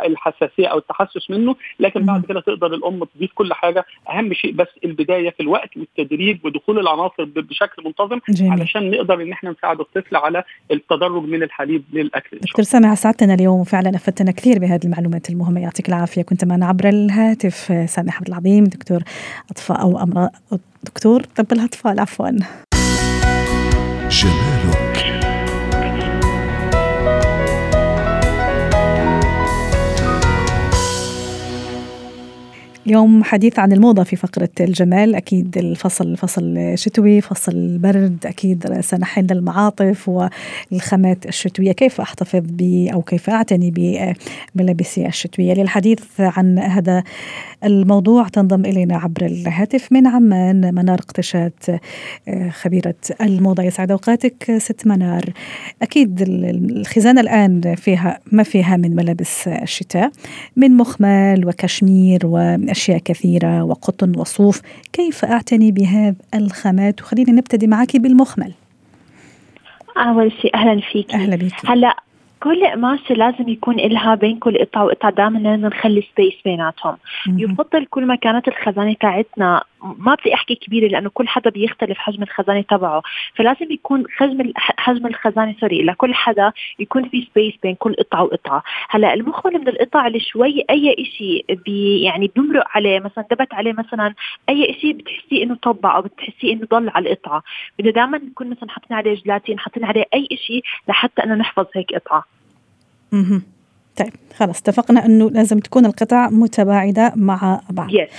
الحساسية 0.05 0.67
أو 0.67 0.77
التحسس 0.77 1.29
منه 1.29 1.55
لكن 1.79 2.05
بعد 2.05 2.25
كده 2.25 2.39
تقدر 2.41 2.67
الأم 2.67 3.03
تضيف 3.03 3.31
كل 3.35 3.53
حاجة. 3.53 3.85
أهم 4.09 4.33
شيء 4.33 4.53
بس 4.53 4.67
البداية 4.85 5.29
في 5.29 5.39
الوقت 5.39 5.77
والتدريج 5.77 6.37
ودخول 6.43 6.79
العناصر 6.79 7.23
بشكل 7.23 7.83
منتظم 7.85 8.19
جميل. 8.29 8.51
علشان 8.51 8.91
نقدر 8.91 9.21
إن 9.21 9.31
إحنا 9.31 9.51
نساعد 9.51 9.79
الطفل 9.79 10.15
على 10.15 10.43
التدرج 10.71 11.23
من 11.23 11.43
الحليب 11.43 11.83
للأكل. 11.93 12.39
دكتور 12.39 12.65
سامح 12.65 12.93
سعدتنا 12.93 13.33
اليوم 13.33 13.59
وفعلا 13.59 13.95
أفدتنا 13.95 14.31
كثير 14.31 14.59
بهذه 14.59 14.85
المعلومات 14.85 15.29
المهمة. 15.29 15.61
يعطيك 15.61 15.89
العافية. 15.89 16.21
كنت 16.21 16.45
معنا 16.45 16.65
عبر 16.65 16.89
الهاتف 16.89 17.55
سامح 17.89 18.17
عبد 18.17 18.27
العظيم 18.27 18.63
دكتور 18.63 18.99
أطفاء 19.51 19.81
أو 19.81 20.03
أمراض 20.03 20.29
دكتور 20.83 21.21
طب 21.23 21.45
الأطفال 21.51 21.99
عفوا. 21.99 22.29
جمالك 24.09 24.62
اليوم 32.87 33.23
حديث 33.23 33.59
عن 33.59 33.71
الموضة 33.73 34.03
في 34.03 34.15
فقرة 34.15 34.49
الجمال. 34.59 35.15
أكيد 35.15 35.57
الفصل 35.57 36.17
فصل 36.17 36.73
شتوي 36.75 37.21
فصل 37.21 37.77
برد 37.77 38.17
أكيد 38.25 38.81
سنحن 38.81 39.27
المعاطف 39.31 40.09
والخامات 40.71 41.25
الشتوية. 41.25 41.71
كيف 41.71 42.01
أحتفظ 42.01 42.41
ب 42.43 42.87
أو 42.93 43.01
كيف 43.01 43.29
أعتني 43.29 43.73
بملابسي 44.55 45.07
الشتوية؟ 45.07 45.53
للحديث 45.53 45.99
عن 46.19 46.59
هذا 46.59 47.03
الموضوع 47.65 48.27
تنضم 48.27 48.65
إلينا 48.65 48.97
عبر 48.97 49.25
الهاتف 49.25 49.91
من 49.91 50.07
عمان 50.07 50.75
منار 50.75 50.99
اقتشات 50.99 51.65
خبيرة 52.49 52.95
الموضة. 53.21 53.63
يسعد 53.63 53.91
أوقاتك 53.91 54.57
ست 54.57 54.87
منار. 54.87 55.23
أكيد 55.81 56.21
الخزانة 56.27 57.21
الآن 57.21 57.75
فيها 57.75 58.19
ما 58.31 58.43
فيها 58.43 58.77
من 58.77 58.95
ملابس 58.95 59.47
الشتاء 59.47 60.11
من 60.55 60.77
مخمل 60.77 61.47
وكشمير 61.47 62.25
وأشياء 62.25 62.97
كثيرة 62.97 63.63
وقطن 63.63 64.19
وصوف. 64.19 64.61
كيف 64.93 65.25
أعتني 65.25 65.71
بهذه 65.71 66.15
الخامات؟ 66.35 67.01
وخلينا 67.01 67.31
نبتدي 67.31 67.67
معك 67.67 67.97
بالمخمل. 67.97 68.51
أول 69.97 70.31
شيء 70.41 70.55
أهلا 70.55 70.81
فيك. 70.91 71.13
أهلا 71.13 71.35
بك 71.35 71.53
هلأ 71.65 71.95
كل 72.43 72.65
قماشة 72.67 73.15
لازم 73.15 73.49
يكون 73.49 73.79
إلها 73.79 74.15
بين 74.15 74.39
كل 74.39 74.57
قطعة 74.57 74.85
وقطعة 74.85 75.11
دائما 75.11 75.55
نخلي 75.55 76.03
space 76.13 76.33
بيناتهم. 76.45 76.97
يفضل 77.27 77.85
كل 77.85 78.05
ما 78.05 78.15
كانت 78.15 78.47
الخزانة 78.47 78.93
تاعتنا 78.93 79.63
ما 79.83 80.15
بدي 80.15 80.33
أحكي 80.33 80.55
كبيرة 80.55 80.87
لأنه 80.87 81.09
كل 81.09 81.27
حدا 81.27 81.49
بيختلف 81.49 81.97
حجم 81.97 82.23
الخزانة 82.23 82.61
تبعه. 82.61 83.01
فلازم 83.35 83.71
يكون 83.71 84.03
حجم 84.09 84.51
حجم 84.57 85.07
الخزانة 85.07 85.55
sorry 85.59 85.83
لكل 85.83 86.13
حدا 86.13 86.51
يكون 86.79 87.09
في 87.09 87.27
space 87.31 87.53
بين 87.63 87.75
كل 87.75 87.93
قطعة 87.93 88.23
وقطعة. 88.23 88.63
هلأ 88.89 89.13
المخمل 89.13 89.53
من 89.53 89.67
القطع 89.67 90.07
اللي 90.07 90.19
شوي 90.19 90.65
أي 90.69 90.95
شيء 91.17 91.45
بي 91.65 92.01
يعني 92.01 92.31
بمرق 92.35 92.67
عليه 92.69 92.99
مثلا 92.99 93.25
كبيت 93.31 93.53
عليه 93.53 93.73
مثلا 93.73 94.13
أي 94.49 94.77
شيء 94.81 94.93
بتحسيه 94.93 95.43
إنه 95.43 95.55
طبع 95.55 95.95
أو 95.95 96.01
بتحسيه 96.01 96.53
إنه 96.53 96.67
ضل 96.71 96.89
على 96.89 97.11
القطعة. 97.11 97.43
بدنا 97.79 97.91
دائما 97.91 98.17
نكون 98.17 98.49
مثلا 98.49 98.69
حاطين 98.69 98.97
عليه 98.97 99.13
جلاتين 99.15 99.59
حاطين 99.59 99.85
عليه 99.85 100.05
أي 100.13 100.27
شيء 100.47 100.63
لحتى 100.87 101.23
إنه 101.23 101.35
نحفظ 101.35 101.65
هيك 101.75 101.95
قطعة. 101.95 102.23
طيب 103.97 104.13
خلاص 104.35 104.59
اتفقنا 104.59 105.05
إنه 105.05 105.29
لازم 105.29 105.59
تكون 105.59 105.85
القطع 105.85 106.29
متباعدة 106.29 107.13
مع 107.15 107.61
بعض. 107.69 107.89
Yes. 107.89 108.09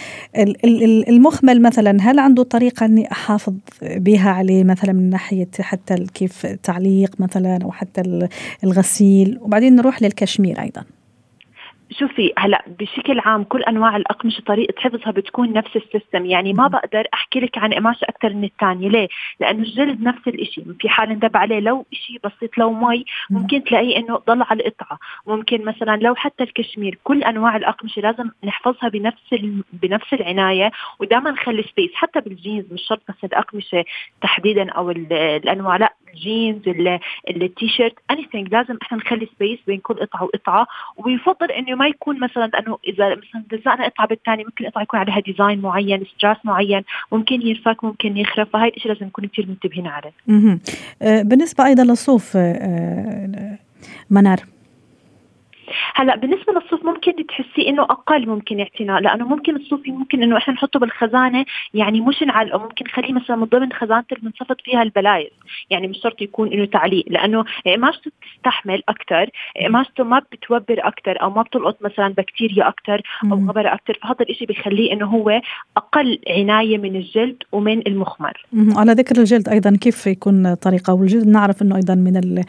المخمل 1.09 1.63
مثلا 1.63 1.97
هل 2.01 2.19
عنده 2.19 2.43
طريقة 2.43 2.87
إني 2.87 3.13
أحافظ 3.13 3.55
بها 3.83 4.31
عليه 4.31 4.65
مثلا 4.65 4.93
من 4.93 5.11
ناحية 5.11 5.49
حتى 5.61 5.95
كيف 6.15 6.47
تعليق 6.47 7.21
مثلا 7.21 7.59
أو 7.65 7.73
حتى 7.73 8.29
الغسيل؟ 8.65 9.39
وبعدين 9.41 9.77
نروح 9.77 10.03
للكشمير 10.03 10.61
أيضا. 10.61 10.85
شوفي 11.99 12.33
هلأ 12.39 12.65
بشكل 12.79 13.21
عام 13.21 13.45
كل 13.45 13.63
أنواع 13.63 13.97
الأقمشة 13.97 14.41
طريقة 14.41 14.75
حفظها 14.81 15.11
بتكون 15.11 15.53
نفس 15.53 15.77
السيستم. 15.77 16.27
يعني 16.27 16.53
ما 16.53 16.67
بقدر 16.69 17.05
أحكي 17.15 17.41
لك 17.41 17.59
عن 17.59 17.73
قماشة 17.75 18.05
أكثر 18.05 18.35
من 18.35 18.45
الثانية. 18.45 18.89
ليه؟ 18.89 19.09
لأنه 19.41 19.63
الجلد 19.63 20.03
نفس 20.03 20.29
الشيء 20.29 20.65
في 20.81 20.89
حال 20.89 21.11
انكب 21.11 21.37
عليه 21.37 21.61
لو 21.61 21.87
شيء 21.93 22.21
بسيط 22.25 22.59
لو 22.59 22.73
مي 22.73 23.05
ممكن 23.31 23.65
تلاقيه 23.65 23.97
إنه 23.97 24.17
ضل 24.17 24.43
على 24.43 24.67
القطعة. 24.67 24.99
ممكن 25.27 25.65
مثلا 25.65 25.97
لو 25.97 26.15
حتى 26.15 26.45
الكشمير 26.45 26.99
كل 27.05 27.23
أنواع 27.23 27.57
الأقمشة 27.57 28.01
لازم 28.03 28.31
نحفظها 28.45 28.89
بنفس 28.89 29.33
ال... 29.33 29.63
بنفس 29.73 30.13
العناية. 30.13 30.71
ودائما 31.01 31.31
نخلي 31.31 31.63
space 31.63 31.91
حتى 31.95 32.21
بالجينز 32.21 32.73
مش 32.73 32.83
شرط 32.89 33.03
بس 33.09 33.25
الأقمشة 33.25 33.85
تحديدا 34.21 34.71
أو 34.71 34.91
الأنواع. 34.91 35.77
لأ 35.77 35.95
الجينز 36.15 36.63
التيشيرت 37.31 37.95
اني 38.11 38.49
لازم 38.51 38.79
إحنا 38.83 38.99
نخلي 38.99 39.29
space 39.37 39.59
بين 39.67 39.81
كل 39.81 39.95
قطعة 39.95 40.23
وقطعة. 40.25 40.67
ويفضل 40.97 41.51
إنه 41.51 41.75
يكون 41.87 42.21
مثلا 42.21 42.47
لأنه 42.47 42.79
إذا 42.87 43.15
مثلا 43.15 43.45
لزقنا 43.53 43.89
قطعه 43.89 44.07
بالثانيه 44.07 44.45
ممكن 44.45 44.67
قطعه 44.67 44.83
يكون 44.83 45.01
عليها 45.01 45.21
design 45.21 45.61
معين 45.61 46.05
strass 46.17 46.37
معين 46.45 46.83
ممكن 47.13 47.47
ينفك 47.47 47.85
ممكن 47.85 48.17
يخرب 48.17 48.47
فهي 48.53 48.69
الشيء 48.69 48.93
لازم 48.93 49.07
نكون 49.07 49.27
كثير 49.27 49.47
منتبهين 49.49 49.87
عليه. 49.87 50.13
أها 50.31 51.23
بالنسبة 51.23 51.67
أيضا 51.67 51.85
للصوف 51.85 52.37
آه، 52.37 53.59
منار 54.11 54.39
هلا 55.95 56.17
بالنسبة 56.17 56.53
للصوف 56.53 56.85
ممكن 56.85 57.27
تحسي 57.27 57.69
إنه 57.69 57.83
أقل 57.83 58.29
ممكن 58.29 58.61
اعتناء 58.61 59.01
لأنه 59.01 59.29
ممكن 59.29 59.57
الصوف 59.57 59.81
ممكن 59.89 60.23
إنه 60.23 60.37
إحنا 60.37 60.55
نحطه 60.55 60.79
بالخزانة 60.79 61.45
يعني 61.75 62.01
مش 62.01 62.23
نعلقه 62.23 62.59
ممكن 62.59 62.85
نخليه 62.85 63.13
مثلا 63.13 63.37
من 63.37 63.45
ضمن 63.45 63.73
خزانة 63.73 64.05
اللي 64.13 64.31
بنصفط 64.31 64.61
فيها 64.61 64.83
البلايز 64.83 65.31
يعني 65.71 65.89
مش 65.89 65.99
شرط 66.03 66.23
يكون 66.23 66.53
إنه 66.53 66.65
تعليق 66.65 67.05
لأنه 67.09 67.45
قماشته 67.67 68.11
بتستحمل 68.23 68.83
أكثر 68.89 69.31
قماشته 69.61 70.05
ما 70.05 70.23
بتوبر 70.33 70.79
أكثر 70.79 71.23
أو 71.23 71.31
ما 71.31 71.43
بتلقط 71.43 71.77
مثلا 71.83 72.09
بكتيريا 72.09 72.69
أكثر 72.69 73.03
أو 73.25 73.37
غبره 73.49 73.75
أكثر 73.75 73.99
فهذا 74.03 74.17
الشيء 74.31 74.49
بيخليه 74.49 74.93
إنه 74.93 75.07
هو 75.07 75.41
أقل 75.77 76.19
عناية 76.29 76.79
من 76.79 76.97
الجلد 76.97 77.43
ومن 77.53 77.87
المخمل. 77.87 78.47
على 78.77 78.93
ذكر 78.93 79.19
الجلد 79.19 79.49
أيضا 79.49 79.77
كيف 79.81 80.07
يكون 80.07 80.55
طريقة 80.55 80.95
والجلد 80.95 81.27
نعرف 81.27 81.63
إنه 81.63 81.77
أيضا 81.77 81.95
من 81.95 82.45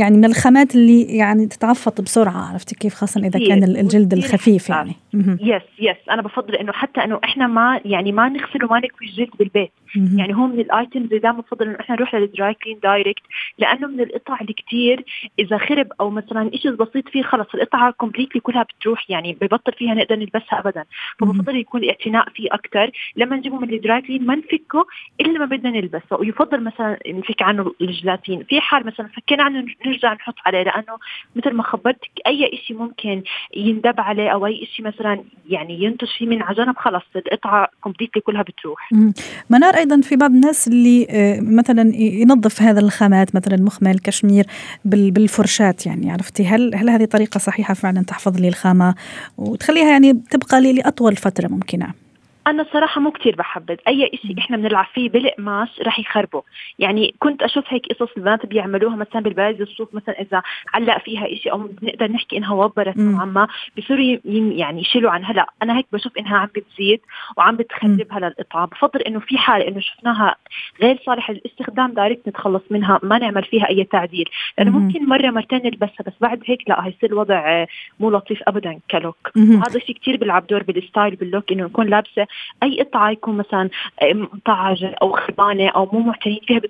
يعني 0.00 0.16
من 0.16 0.24
الخامات 0.24 0.74
اللي 0.74 1.02
يعني 1.02 1.46
تتعفط 1.46 2.00
بسرعة 2.12 2.52
عرفتي 2.52 2.74
كيف؟ 2.74 2.94
خاصة 2.94 3.20
إذا 3.20 3.48
كان 3.48 3.64
الجلد 3.64 4.12
الخفيف 4.12 4.68
يعني. 4.68 4.92
yes 5.40 5.62
yes 5.78 5.96
أنا 6.10 6.22
بفضل 6.22 6.54
إنه 6.54 6.72
حتى 6.72 7.04
إنه 7.04 7.20
إحنا 7.24 7.46
ما 7.46 7.80
يعني 7.84 8.12
ما 8.12 8.28
نغسل 8.28 8.64
وما 8.64 8.78
نكوي 8.78 9.08
الجلد 9.08 9.30
بالبيت. 9.38 9.72
يعني 10.16 10.34
هو 10.36 10.46
من 10.46 10.60
ال 10.60 10.67
items 10.67 11.04
اللي 11.04 11.18
دائما 11.18 11.40
بفضل 11.40 11.68
إنه 11.68 11.80
إحنا 11.80 11.96
نروح 11.96 12.14
لل 12.14 12.30
dry 12.30 12.54
clean 12.54 12.78
direct 12.82 13.22
لأنه 13.58 13.86
من 13.86 14.00
القطع 14.00 14.40
اللي 14.40 14.52
كثير 14.52 15.04
إذا 15.38 15.58
خرب 15.58 15.86
أو 16.00 16.10
مثلا 16.10 16.50
شيء 16.54 16.70
بسيط 16.70 17.08
فيه 17.08 17.22
خلص 17.22 17.46
القطعة 17.54 17.90
completely 17.90 18.40
كلها 18.40 18.62
بتروح 18.62 19.10
يعني 19.10 19.36
ببطل 19.40 19.72
فيها 19.72 19.94
نقدر 19.94 20.16
نلبسها 20.16 20.58
ابدا. 20.58 20.84
فبفضل 21.18 21.56
يكون 21.56 21.82
الاعتناء 21.82 22.28
فيه 22.34 22.48
أكثر 22.52 22.90
لما 23.16 23.36
نجيبه 23.36 23.58
من 23.58 23.74
ال 23.74 23.81
dry 23.81 24.02
clean 24.02 24.26
ما 24.26 24.34
نفكه 24.34 24.86
إلا 25.20 25.32
لما 25.32 25.44
بدنا 25.44 25.70
نلبسه. 25.70 26.16
ويفضل 26.20 26.64
مثلا 26.64 26.98
نفك 27.06 27.42
عنه 27.42 27.74
الجلاتين 27.80 28.44
في 28.44 28.60
حال 28.60 28.86
مثلا 28.86 29.08
فكينا 29.08 29.42
عنه 29.42 29.66
نرجع 29.86 30.12
نحط 30.12 30.34
عليه 30.46 30.62
لأنه 30.62 30.98
مثل 31.36 31.52
ما 31.52 31.62
خبرتك 31.62 32.01
أي 32.26 32.60
شيء 32.66 32.76
ممكن 32.76 33.22
ينكب 33.56 34.00
عليه 34.00 34.28
أو 34.28 34.46
أي 34.46 34.68
شيء 34.76 34.86
مثلا 34.86 35.24
يعني 35.50 35.82
ينتج 35.84 36.08
فيه 36.18 36.26
من 36.26 36.42
عجنب 36.42 36.76
خلص 36.76 37.02
القطعه 37.16 37.68
completely 37.80 38.22
كلها 38.22 38.42
بتروح. 38.42 38.90
منار 39.50 39.76
أيضا 39.76 40.00
في 40.00 40.16
بعض 40.16 40.30
الناس 40.30 40.68
اللي 40.68 41.06
مثلا 41.40 41.92
ينظف 41.96 42.62
هذا 42.62 42.80
الخامات 42.80 43.36
مثلا 43.36 43.56
مخمل 43.56 43.98
كشمير 43.98 44.44
بالفرشات 44.84 45.86
يعني 45.86 46.10
عرفتي؟ 46.10 46.46
هل 46.46 46.74
هل 46.74 46.90
هذه 46.90 47.04
طريقة 47.04 47.38
صحيحة 47.38 47.74
فعلا 47.74 48.02
تحفظ 48.02 48.40
لي 48.40 48.48
الخامة 48.48 48.94
وتخليها 49.38 49.90
يعني 49.90 50.12
تبقى 50.12 50.60
لي 50.60 50.72
لأطول 50.72 51.16
فترة 51.16 51.48
ممكنة؟ 51.48 52.01
أنا 52.46 52.66
صراحة 52.72 53.00
مو 53.00 53.10
كتير 53.10 53.36
بحبذ. 53.36 53.76
أي 53.88 54.10
شيء 54.22 54.38
إحنا 54.38 54.56
بنلعب 54.56 54.86
فيه 54.94 55.10
بالقماش 55.10 55.80
رح 55.80 55.98
يخربه. 55.98 56.42
يعني 56.78 57.14
كنت 57.18 57.42
أشوف 57.42 57.64
هيك 57.68 57.86
قصص 57.92 58.08
البنات 58.16 58.46
بيعملوها 58.46 58.96
مثلا 58.96 59.22
بالبلد 59.22 59.60
الصوف 59.60 59.94
مثلا 59.94 60.20
إذا 60.20 60.42
علق 60.74 60.98
فيها 60.98 61.34
شيء 61.34 61.52
أو 61.52 61.58
بنقدر 61.58 62.12
نحكي 62.12 62.36
إنها 62.36 62.54
وبرت 62.54 62.96
نوعا 62.96 63.24
ما 63.24 63.48
بصيروا 63.78 64.18
يعني 64.52 64.80
يشيلوا 64.80 65.10
عنها 65.10 65.32
لا 65.32 65.46
أنا 65.62 65.78
هيك 65.78 65.86
بشوف 65.92 66.18
إنها 66.18 66.38
عم 66.38 66.48
بتزيد 66.54 67.00
وعم 67.36 67.56
بتخربها 67.56 68.20
للقطعه 68.20 68.66
بفضل 68.66 69.00
إنه 69.00 69.20
في 69.20 69.38
حال 69.38 69.62
إنه 69.62 69.80
شفناها 69.80 70.36
غير 70.82 70.98
صالحة 71.06 71.32
للاستخدام 71.32 71.92
دايركت 71.92 72.28
نتخلص 72.28 72.62
منها 72.70 73.00
ما 73.02 73.18
نعمل 73.18 73.44
فيها 73.44 73.68
أي 73.68 73.84
تعديل. 73.84 74.28
لأنه 74.58 74.78
ممكن 74.78 75.06
مرة 75.06 75.30
مرتين 75.30 75.60
نلبسها 75.64 76.04
بس 76.06 76.12
بعد 76.20 76.42
هيك 76.46 76.68
لا 76.68 76.86
هيصير 76.86 77.10
الوضع 77.10 77.66
مو 78.00 78.10
لطيف 78.10 78.42
ابدا 78.48 78.78
ك 78.90 78.97
look. 78.97 79.30
وهذا 79.36 79.76
الشيء 79.76 79.96
كثير 79.96 80.16
بيلعب 80.16 80.46
دور 80.46 80.62
بال 80.62 80.77
style 80.77 81.16
بال 81.16 81.28
look 81.28 81.52
إنه 81.52 81.64
نكون 81.64 81.86
لابسة 81.86 82.26
أي 82.62 82.82
قطعه 82.82 83.10
يكون 83.10 83.36
مثلا 83.36 83.70
مطعجه 84.02 84.94
أو 85.02 85.12
خربانة 85.12 85.68
أو 85.68 85.88
مو 85.92 85.98
معتنين 85.98 86.40
فيها 86.46 86.60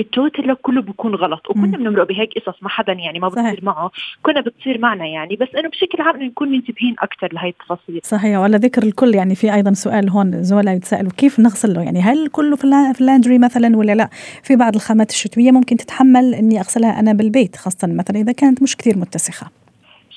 ال 0.00 0.09
total 0.09 0.56
كله 0.62 0.82
بيكون 0.82 1.14
غلط. 1.14 1.50
وكنا 1.50 1.76
بنمرق 1.76 2.08
بهيك 2.08 2.38
قصص 2.38 2.62
ما 2.62 2.68
حدا 2.68 2.92
يعني 2.92 3.18
ما 3.18 3.28
بتصير 3.28 3.60
معه. 3.62 3.90
كنا 4.22 4.40
بتصير 4.40 4.78
معنا 4.78 5.06
يعني. 5.06 5.36
بس 5.36 5.48
إنه 5.58 5.68
بشكل 5.68 6.02
عام 6.02 6.22
نكون 6.22 6.48
منتبهين 6.48 6.94
أكثر 6.98 7.28
لهي 7.32 7.48
التفاصيل. 7.48 8.00
صحيح. 8.02 8.38
وعلى 8.38 8.56
ذكر 8.56 8.82
الكل 8.82 9.14
يعني 9.14 9.34
في 9.34 9.54
أيضا 9.54 9.72
سؤال 9.72 10.10
هون 10.10 10.42
زملاء 10.42 10.76
يتسالوا 10.76 11.10
كيف 11.16 11.40
نغسله 11.40 11.82
يعني 11.82 12.00
هل 12.00 12.28
كله 12.28 12.56
في 12.56 13.00
ال 13.00 13.05
laundry 13.05 13.38
مثلا 13.38 13.76
ولا 13.76 13.94
لا؟ 13.94 14.08
في 14.42 14.56
بعض 14.56 14.74
الخامات 14.74 15.10
الشتوية 15.10 15.50
ممكن 15.50 15.76
تتحمل 15.76 16.34
إني 16.34 16.58
أغسلها 16.58 17.00
أنا 17.00 17.12
بالبيت 17.12 17.56
خاصة 17.56 17.88
مثلا 17.88 18.16
إذا 18.16 18.32
كانت 18.32 18.62
مش 18.62 18.76
كثير 18.76 18.98
متسخة. 18.98 19.63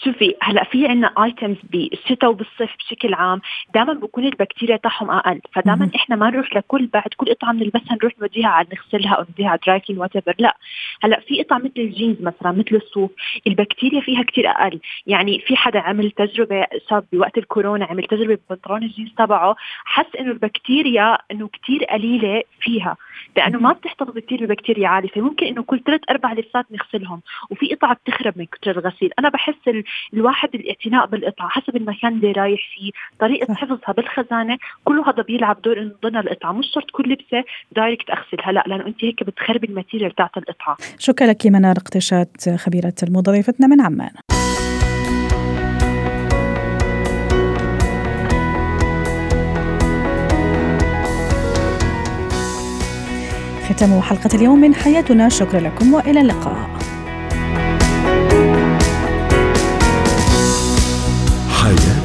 شوفي 0.07 0.35
هلأ 0.41 0.63
في 0.63 0.87
عندنا 0.87 1.13
items 1.23 1.57
بالشتاء 1.63 2.29
وبالصيف 2.29 2.69
بشكل 2.79 3.13
عام 3.13 3.41
دائما 3.73 3.93
بكون 3.93 4.25
البكتيريا 4.25 4.77
تاعهم 4.77 5.11
أقل 5.11 5.41
فدائما 5.53 5.89
إحنا 5.95 6.15
ما 6.15 6.29
نروح 6.29 6.55
لكل 6.55 6.87
بعد 6.87 7.09
كل 7.17 7.25
قطعه 7.33 7.53
بنلبسها 7.53 7.97
نروح 8.01 8.13
نوديها 8.21 8.47
على 8.47 8.67
نغسلها 8.73 9.13
أو 9.13 9.23
نوديها 9.23 9.49
على 9.49 9.59
dry 9.67 9.79
clean 9.79 9.99
وات 9.99 10.11
لأ. 10.39 10.57
هلأ 11.03 11.19
في 11.19 11.43
قطع 11.43 11.57
مثل 11.57 11.71
الجينز 11.77 12.21
مثلا 12.21 12.51
مثل 12.51 12.75
الصوف 12.75 13.11
البكتيريا 13.47 14.01
فيها 14.01 14.23
كتير 14.23 14.49
أقل. 14.49 14.79
يعني 15.07 15.39
في 15.39 15.55
حدا 15.55 15.79
عمل 15.79 16.11
تجربة 16.11 16.65
شاب 16.89 17.05
بوقت 17.13 17.37
الكورونا 17.37 17.85
عمل 17.85 18.03
تجربة 18.03 18.37
ببنطلون 18.49 18.83
الجينز 18.83 19.09
تبعه 19.17 19.55
حس 19.85 20.15
إنه 20.19 20.31
البكتيريا 20.31 21.17
إنه 21.31 21.47
كتير 21.47 21.83
قليلة 21.83 22.43
فيها 22.61 22.97
لأنه 23.37 23.59
ما 23.59 23.71
بتحتفظ 23.71 24.17
كثير 24.17 24.45
ببكتيريا 24.45 24.87
عالية 24.87 25.09
فممكن 25.09 25.45
إنه 25.45 25.63
كل 25.63 25.79
ثلاث 25.79 26.01
أربع 26.09 26.33
لفات 26.33 26.65
نغسلهم 26.71 27.21
وفي 27.49 27.75
قطع 27.75 27.93
بتخرب 27.93 28.33
من 28.37 28.45
كثر 28.45 28.71
الغسيل. 28.71 29.11
أنا 29.19 29.29
بحس 29.29 29.67
الواحد 30.13 30.49
الاعتناء 30.55 31.05
بالقطعه 31.05 31.49
حسب 31.49 31.75
المكان 31.75 32.13
اللي 32.13 32.31
رايح 32.31 32.59
فيه 32.75 32.91
طريقة 33.19 33.53
حفظها 33.53 33.93
بالخزانة 33.93 34.57
كله 34.83 35.09
هذا 35.09 35.23
بيلعب 35.23 35.61
دور 35.61 35.81
إنه 35.81 35.91
ضمن 36.03 36.17
القطعه 36.17 36.51
مش 36.51 36.67
شرط 36.73 36.91
كل 36.91 37.11
لبسة 37.11 37.43
direct 37.75 38.09
أغسلها 38.09 38.51
لا 38.51 38.63
لأنه 38.67 38.87
أنت 38.87 39.03
هيك 39.03 39.23
بتخربي 39.23 39.67
ال 39.67 39.73
material 39.73 40.15
تاعت 40.15 40.37
القطعه 40.37 40.77
شكرا 40.99 41.27
لك 41.27 41.47
منار 41.47 41.77
اقتشات 41.77 42.49
خبيرة 42.55 42.93
الموضه 43.03 43.31
ضيفتنا 43.31 43.67
من 43.67 43.81
عمان. 43.81 44.11
ختام 53.69 54.01
حلقة 54.01 54.29
اليوم 54.35 54.61
من 54.61 54.75
حياتنا 54.75 55.29
شكرا 55.29 55.59
لكم 55.59 55.93
وإلى 55.93 56.21
اللقاء. 56.21 56.76
Yeah. 61.67 61.96